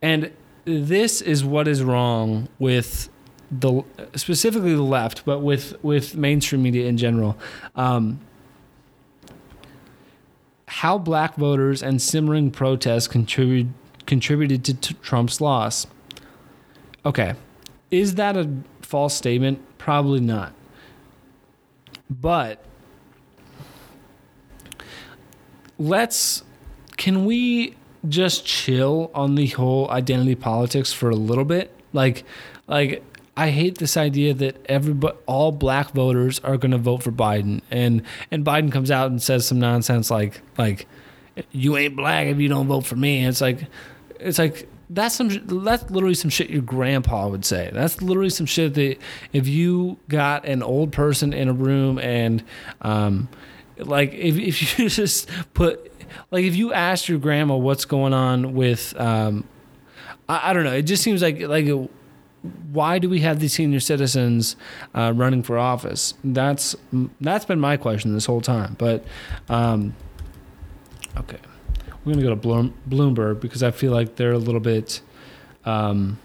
And 0.00 0.32
this 0.64 1.20
is 1.20 1.44
what 1.44 1.66
is 1.66 1.82
wrong 1.82 2.48
with 2.58 3.08
the 3.52 3.82
specifically 4.16 4.74
the 4.74 4.82
left, 4.82 5.24
but 5.24 5.40
with 5.40 5.74
with 5.84 6.16
mainstream 6.16 6.62
media 6.62 6.86
in 6.88 6.96
general. 6.96 7.38
Um, 7.76 8.20
how 10.66 10.96
black 10.96 11.34
voters 11.36 11.82
and 11.82 12.00
simmering 12.00 12.50
protests 12.50 13.06
contribute, 13.06 13.68
contributed 14.06 14.64
to 14.64 14.74
t- 14.74 14.96
Trump's 15.02 15.38
loss. 15.40 15.86
Okay, 17.04 17.34
is 17.90 18.14
that 18.14 18.36
a 18.38 18.50
false 18.80 19.14
statement? 19.14 19.60
Probably 19.76 20.20
not. 20.20 20.54
But 22.08 22.64
let's 25.78 26.42
can 26.96 27.26
we 27.26 27.76
just 28.08 28.46
chill 28.46 29.10
on 29.14 29.34
the 29.34 29.48
whole 29.48 29.90
identity 29.90 30.36
politics 30.36 30.92
for 30.92 31.10
a 31.10 31.16
little 31.16 31.44
bit? 31.44 31.74
Like 31.92 32.24
like 32.66 33.04
I 33.36 33.50
hate 33.50 33.78
this 33.78 33.96
idea 33.96 34.34
that 34.34 34.64
everybody, 34.66 35.16
all 35.26 35.52
black 35.52 35.92
voters 35.92 36.38
are 36.40 36.58
going 36.58 36.72
to 36.72 36.78
vote 36.78 37.02
for 37.02 37.12
Biden, 37.12 37.62
and 37.70 38.02
and 38.30 38.44
Biden 38.44 38.70
comes 38.70 38.90
out 38.90 39.10
and 39.10 39.22
says 39.22 39.46
some 39.46 39.58
nonsense 39.58 40.10
like 40.10 40.42
like 40.58 40.86
you 41.50 41.76
ain't 41.76 41.96
black 41.96 42.26
if 42.26 42.38
you 42.38 42.48
don't 42.48 42.66
vote 42.66 42.84
for 42.84 42.96
me. 42.96 43.24
it's 43.24 43.40
like 43.40 43.66
it's 44.20 44.38
like 44.38 44.68
that's 44.90 45.14
some 45.14 45.30
that's 45.64 45.90
literally 45.90 46.14
some 46.14 46.28
shit 46.30 46.50
your 46.50 46.62
grandpa 46.62 47.26
would 47.28 47.44
say. 47.44 47.70
That's 47.72 48.02
literally 48.02 48.30
some 48.30 48.46
shit 48.46 48.74
that 48.74 48.98
if 49.32 49.48
you 49.48 49.98
got 50.08 50.44
an 50.44 50.62
old 50.62 50.92
person 50.92 51.32
in 51.32 51.48
a 51.48 51.54
room 51.54 51.98
and 51.98 52.44
um 52.82 53.28
like 53.78 54.12
if 54.12 54.36
if 54.36 54.78
you 54.78 54.90
just 54.90 55.28
put 55.54 55.90
like 56.30 56.44
if 56.44 56.54
you 56.54 56.74
asked 56.74 57.08
your 57.08 57.18
grandma 57.18 57.56
what's 57.56 57.86
going 57.86 58.12
on 58.12 58.52
with 58.52 58.94
um 59.00 59.44
I, 60.28 60.50
I 60.50 60.52
don't 60.52 60.64
know, 60.64 60.74
it 60.74 60.82
just 60.82 61.02
seems 61.02 61.22
like 61.22 61.40
like 61.40 61.66
why 62.72 62.98
do 62.98 63.08
we 63.08 63.20
have 63.20 63.40
these 63.40 63.52
senior 63.52 63.80
citizens 63.80 64.56
uh, 64.94 65.12
running 65.14 65.42
for 65.42 65.58
office? 65.58 66.14
That's 66.24 66.74
that's 67.20 67.44
been 67.44 67.60
my 67.60 67.76
question 67.76 68.14
this 68.14 68.26
whole 68.26 68.40
time. 68.40 68.74
But 68.78 69.04
um, 69.48 69.94
okay, 71.16 71.38
we're 72.04 72.14
gonna 72.14 72.34
go 72.34 72.34
to 72.34 72.72
Bloomberg 72.88 73.40
because 73.40 73.62
I 73.62 73.70
feel 73.70 73.92
like 73.92 74.16
they're 74.16 74.32
a 74.32 74.38
little 74.38 74.60
bit. 74.60 75.00
Um, 75.64 76.18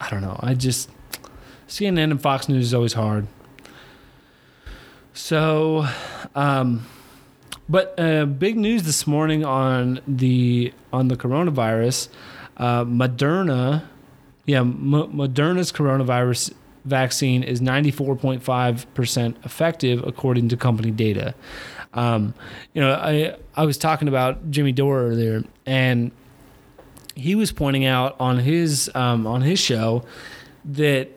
I 0.00 0.10
don't 0.10 0.22
know. 0.22 0.38
I 0.40 0.54
just 0.54 0.90
CNN 1.68 2.10
and 2.10 2.20
Fox 2.20 2.48
News 2.48 2.66
is 2.66 2.74
always 2.74 2.94
hard. 2.94 3.28
So, 5.12 5.86
um, 6.34 6.86
but 7.68 7.94
uh, 7.98 8.26
big 8.26 8.56
news 8.56 8.82
this 8.82 9.06
morning 9.06 9.44
on 9.44 10.00
the 10.08 10.72
on 10.92 11.06
the 11.06 11.16
coronavirus. 11.16 12.08
Uh, 12.56 12.84
Moderna 12.84 13.84
yeah, 14.46 14.60
M- 14.60 14.90
Moderna's 14.90 15.72
coronavirus 15.72 16.52
vaccine 16.84 17.42
is 17.42 17.60
94.5% 17.60 19.44
effective 19.44 20.04
according 20.06 20.48
to 20.50 20.56
company 20.56 20.90
data. 20.90 21.34
Um, 21.94 22.34
you 22.72 22.80
know, 22.82 22.92
I 22.92 23.36
I 23.54 23.64
was 23.64 23.78
talking 23.78 24.08
about 24.08 24.50
Jimmy 24.50 24.72
Dore 24.72 25.00
earlier, 25.02 25.44
and 25.64 26.10
he 27.14 27.34
was 27.34 27.52
pointing 27.52 27.84
out 27.84 28.16
on 28.18 28.38
his 28.40 28.90
um, 28.94 29.26
on 29.26 29.42
his 29.42 29.60
show 29.60 30.04
that 30.64 31.08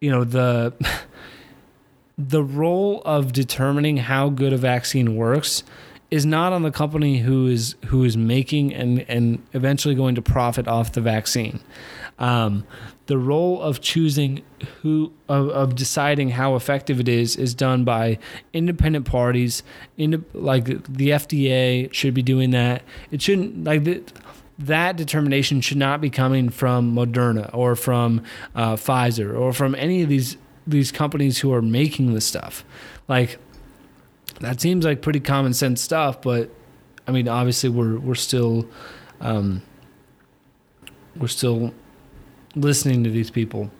you 0.00 0.10
know 0.10 0.24
the 0.24 0.74
the 2.18 2.42
role 2.42 3.00
of 3.04 3.32
determining 3.32 3.96
how 3.96 4.28
good 4.28 4.52
a 4.52 4.58
vaccine 4.58 5.16
works 5.16 5.62
is 6.10 6.26
not 6.26 6.52
on 6.52 6.62
the 6.62 6.72
company 6.72 7.18
who 7.18 7.46
is 7.46 7.76
who 7.86 8.04
is 8.04 8.16
making 8.16 8.74
and 8.74 9.04
and 9.08 9.42
eventually 9.52 9.94
going 9.94 10.14
to 10.14 10.22
profit 10.22 10.66
off 10.66 10.92
the 10.92 11.00
vaccine. 11.00 11.60
Um, 12.18 12.64
the 13.06 13.18
role 13.18 13.60
of 13.60 13.80
choosing 13.80 14.42
who 14.82 15.12
of, 15.28 15.48
of, 15.48 15.74
deciding 15.74 16.30
how 16.30 16.54
effective 16.54 17.00
it 17.00 17.08
is 17.08 17.34
is 17.34 17.54
done 17.54 17.82
by 17.82 18.18
independent 18.52 19.06
parties. 19.06 19.62
In 19.96 20.24
like 20.32 20.64
the 20.64 21.08
FDA 21.10 21.92
should 21.92 22.14
be 22.14 22.22
doing 22.22 22.50
that. 22.50 22.82
It 23.10 23.22
shouldn't 23.22 23.64
like 23.64 23.84
the, 23.84 24.02
that 24.58 24.96
determination 24.96 25.60
should 25.60 25.78
not 25.78 26.00
be 26.00 26.10
coming 26.10 26.50
from 26.50 26.94
Moderna 26.94 27.50
or 27.54 27.74
from 27.74 28.22
uh, 28.54 28.76
Pfizer 28.76 29.36
or 29.36 29.52
from 29.52 29.74
any 29.74 30.02
of 30.02 30.08
these 30.08 30.36
these 30.66 30.92
companies 30.92 31.38
who 31.38 31.52
are 31.52 31.62
making 31.62 32.14
the 32.14 32.20
stuff. 32.20 32.64
Like 33.08 33.38
that 34.40 34.60
seems 34.60 34.84
like 34.84 35.02
pretty 35.02 35.20
common 35.20 35.54
sense 35.54 35.80
stuff, 35.80 36.22
but 36.22 36.50
I 37.06 37.12
mean, 37.12 37.28
obviously 37.28 37.70
we're 37.70 37.98
we're 37.98 38.14
still 38.14 38.68
um, 39.20 39.62
we're 41.16 41.28
still 41.28 41.74
listening 42.54 43.04
to 43.04 43.10
these 43.10 43.30
people. 43.30 43.70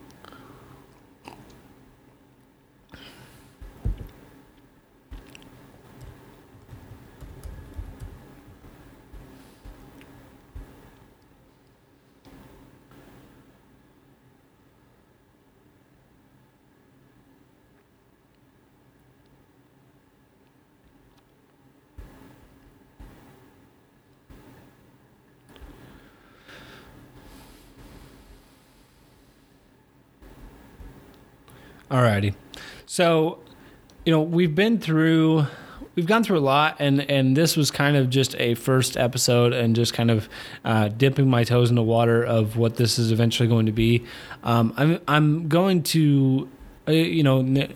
Alrighty. 31.90 32.34
So, 32.86 33.40
you 34.04 34.12
know, 34.12 34.20
we've 34.20 34.54
been 34.54 34.78
through 34.78 35.46
we've 35.96 36.06
gone 36.06 36.22
through 36.22 36.38
a 36.38 36.40
lot 36.40 36.76
and 36.78 37.00
and 37.10 37.36
this 37.36 37.56
was 37.56 37.70
kind 37.70 37.96
of 37.96 38.08
just 38.08 38.34
a 38.38 38.54
first 38.54 38.96
episode 38.96 39.52
and 39.52 39.74
just 39.74 39.92
kind 39.92 40.10
of 40.10 40.28
uh, 40.64 40.88
dipping 40.88 41.28
my 41.28 41.44
toes 41.44 41.68
in 41.68 41.76
the 41.76 41.82
water 41.82 42.24
of 42.24 42.56
what 42.56 42.76
this 42.76 42.98
is 42.98 43.10
eventually 43.10 43.48
going 43.48 43.66
to 43.66 43.72
be 43.72 44.04
um, 44.44 44.72
I'm, 44.76 45.00
I'm 45.08 45.48
going 45.48 45.82
to 45.84 46.48
uh, 46.88 46.92
you 46.92 47.22
know 47.22 47.42
ne- 47.42 47.74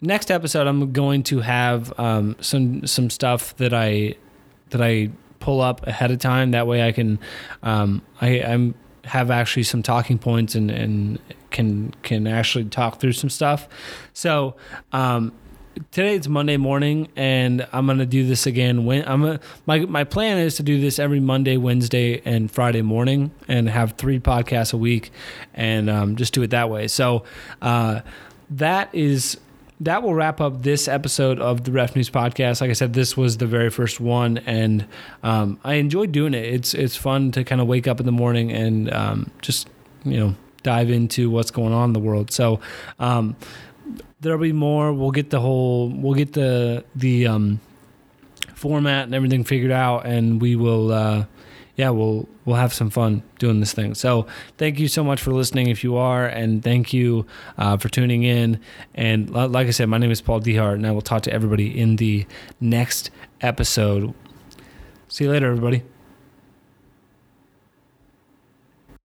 next 0.00 0.30
episode 0.30 0.66
i'm 0.66 0.92
going 0.92 1.22
to 1.24 1.40
have 1.40 1.92
um, 2.00 2.36
some 2.40 2.86
some 2.86 3.10
stuff 3.10 3.56
that 3.58 3.74
i 3.74 4.14
that 4.70 4.80
i 4.80 5.10
pull 5.40 5.60
up 5.60 5.86
ahead 5.86 6.10
of 6.10 6.18
time 6.18 6.52
that 6.52 6.66
way 6.66 6.86
i 6.86 6.90
can 6.90 7.18
um, 7.62 8.02
i 8.20 8.42
i'm 8.42 8.74
have 9.04 9.30
actually 9.30 9.62
some 9.62 9.82
talking 9.82 10.18
points 10.18 10.54
and 10.54 10.70
and 10.70 11.18
can 11.50 11.92
can 12.02 12.26
actually 12.26 12.64
talk 12.66 13.00
through 13.00 13.12
some 13.12 13.30
stuff. 13.30 13.68
So 14.12 14.56
um, 14.92 15.32
today 15.90 16.14
it's 16.14 16.28
Monday 16.28 16.56
morning, 16.56 17.08
and 17.16 17.66
I'm 17.72 17.86
gonna 17.86 18.06
do 18.06 18.26
this 18.26 18.46
again. 18.46 18.84
When 18.84 19.06
I'm 19.06 19.24
a, 19.24 19.40
my 19.66 19.80
my 19.80 20.04
plan 20.04 20.38
is 20.38 20.56
to 20.56 20.62
do 20.62 20.80
this 20.80 20.98
every 20.98 21.20
Monday, 21.20 21.56
Wednesday, 21.56 22.22
and 22.24 22.50
Friday 22.50 22.82
morning, 22.82 23.30
and 23.48 23.68
have 23.68 23.92
three 23.92 24.20
podcasts 24.20 24.72
a 24.72 24.76
week, 24.76 25.10
and 25.54 25.88
um, 25.88 26.16
just 26.16 26.32
do 26.34 26.42
it 26.42 26.50
that 26.50 26.70
way. 26.70 26.88
So 26.88 27.24
uh, 27.62 28.00
that 28.50 28.94
is 28.94 29.38
that 29.80 30.02
will 30.02 30.14
wrap 30.14 30.40
up 30.40 30.62
this 30.62 30.88
episode 30.88 31.40
of 31.40 31.64
the 31.64 31.72
Ref 31.72 31.96
News 31.96 32.10
podcast. 32.10 32.60
Like 32.60 32.68
I 32.70 32.74
said, 32.74 32.92
this 32.92 33.16
was 33.16 33.38
the 33.38 33.46
very 33.46 33.70
first 33.70 33.98
one, 33.98 34.38
and 34.38 34.86
um, 35.22 35.58
I 35.64 35.74
enjoyed 35.74 36.12
doing 36.12 36.34
it. 36.34 36.44
It's 36.44 36.74
it's 36.74 36.96
fun 36.96 37.32
to 37.32 37.44
kind 37.44 37.60
of 37.60 37.66
wake 37.66 37.88
up 37.88 37.98
in 38.00 38.06
the 38.06 38.12
morning 38.12 38.52
and 38.52 38.92
um, 38.92 39.30
just 39.40 39.68
you 40.04 40.18
know 40.18 40.34
dive 40.62 40.90
into 40.90 41.30
what's 41.30 41.50
going 41.50 41.72
on 41.72 41.90
in 41.90 41.92
the 41.92 42.00
world. 42.00 42.30
So 42.30 42.60
um, 42.98 43.36
there'll 44.20 44.40
be 44.40 44.52
more. 44.52 44.92
We'll 44.92 45.10
get 45.10 45.30
the 45.30 45.40
whole. 45.40 45.88
We'll 45.88 46.14
get 46.14 46.32
the 46.32 46.84
the 46.94 47.26
um, 47.26 47.60
format 48.54 49.04
and 49.04 49.14
everything 49.14 49.44
figured 49.44 49.72
out, 49.72 50.06
and 50.06 50.40
we 50.40 50.56
will. 50.56 50.92
Uh, 50.92 51.24
yeah, 51.76 51.88
we'll 51.88 52.28
we'll 52.44 52.56
have 52.56 52.74
some 52.74 52.90
fun 52.90 53.22
doing 53.38 53.60
this 53.60 53.72
thing. 53.72 53.94
So 53.94 54.26
thank 54.58 54.78
you 54.78 54.86
so 54.86 55.02
much 55.02 55.22
for 55.22 55.32
listening, 55.32 55.68
if 55.68 55.82
you 55.82 55.96
are, 55.96 56.26
and 56.26 56.62
thank 56.62 56.92
you 56.92 57.26
uh, 57.56 57.78
for 57.78 57.88
tuning 57.88 58.22
in. 58.22 58.60
And 58.94 59.30
like 59.30 59.66
I 59.66 59.70
said, 59.70 59.88
my 59.88 59.96
name 59.96 60.10
is 60.10 60.20
Paul 60.20 60.40
Dehart, 60.40 60.74
and 60.74 60.86
I 60.86 60.90
will 60.90 61.00
talk 61.00 61.22
to 61.22 61.32
everybody 61.32 61.78
in 61.78 61.96
the 61.96 62.26
next 62.60 63.10
episode. 63.40 64.12
See 65.08 65.24
you 65.24 65.30
later, 65.30 65.46
everybody. 65.46 65.82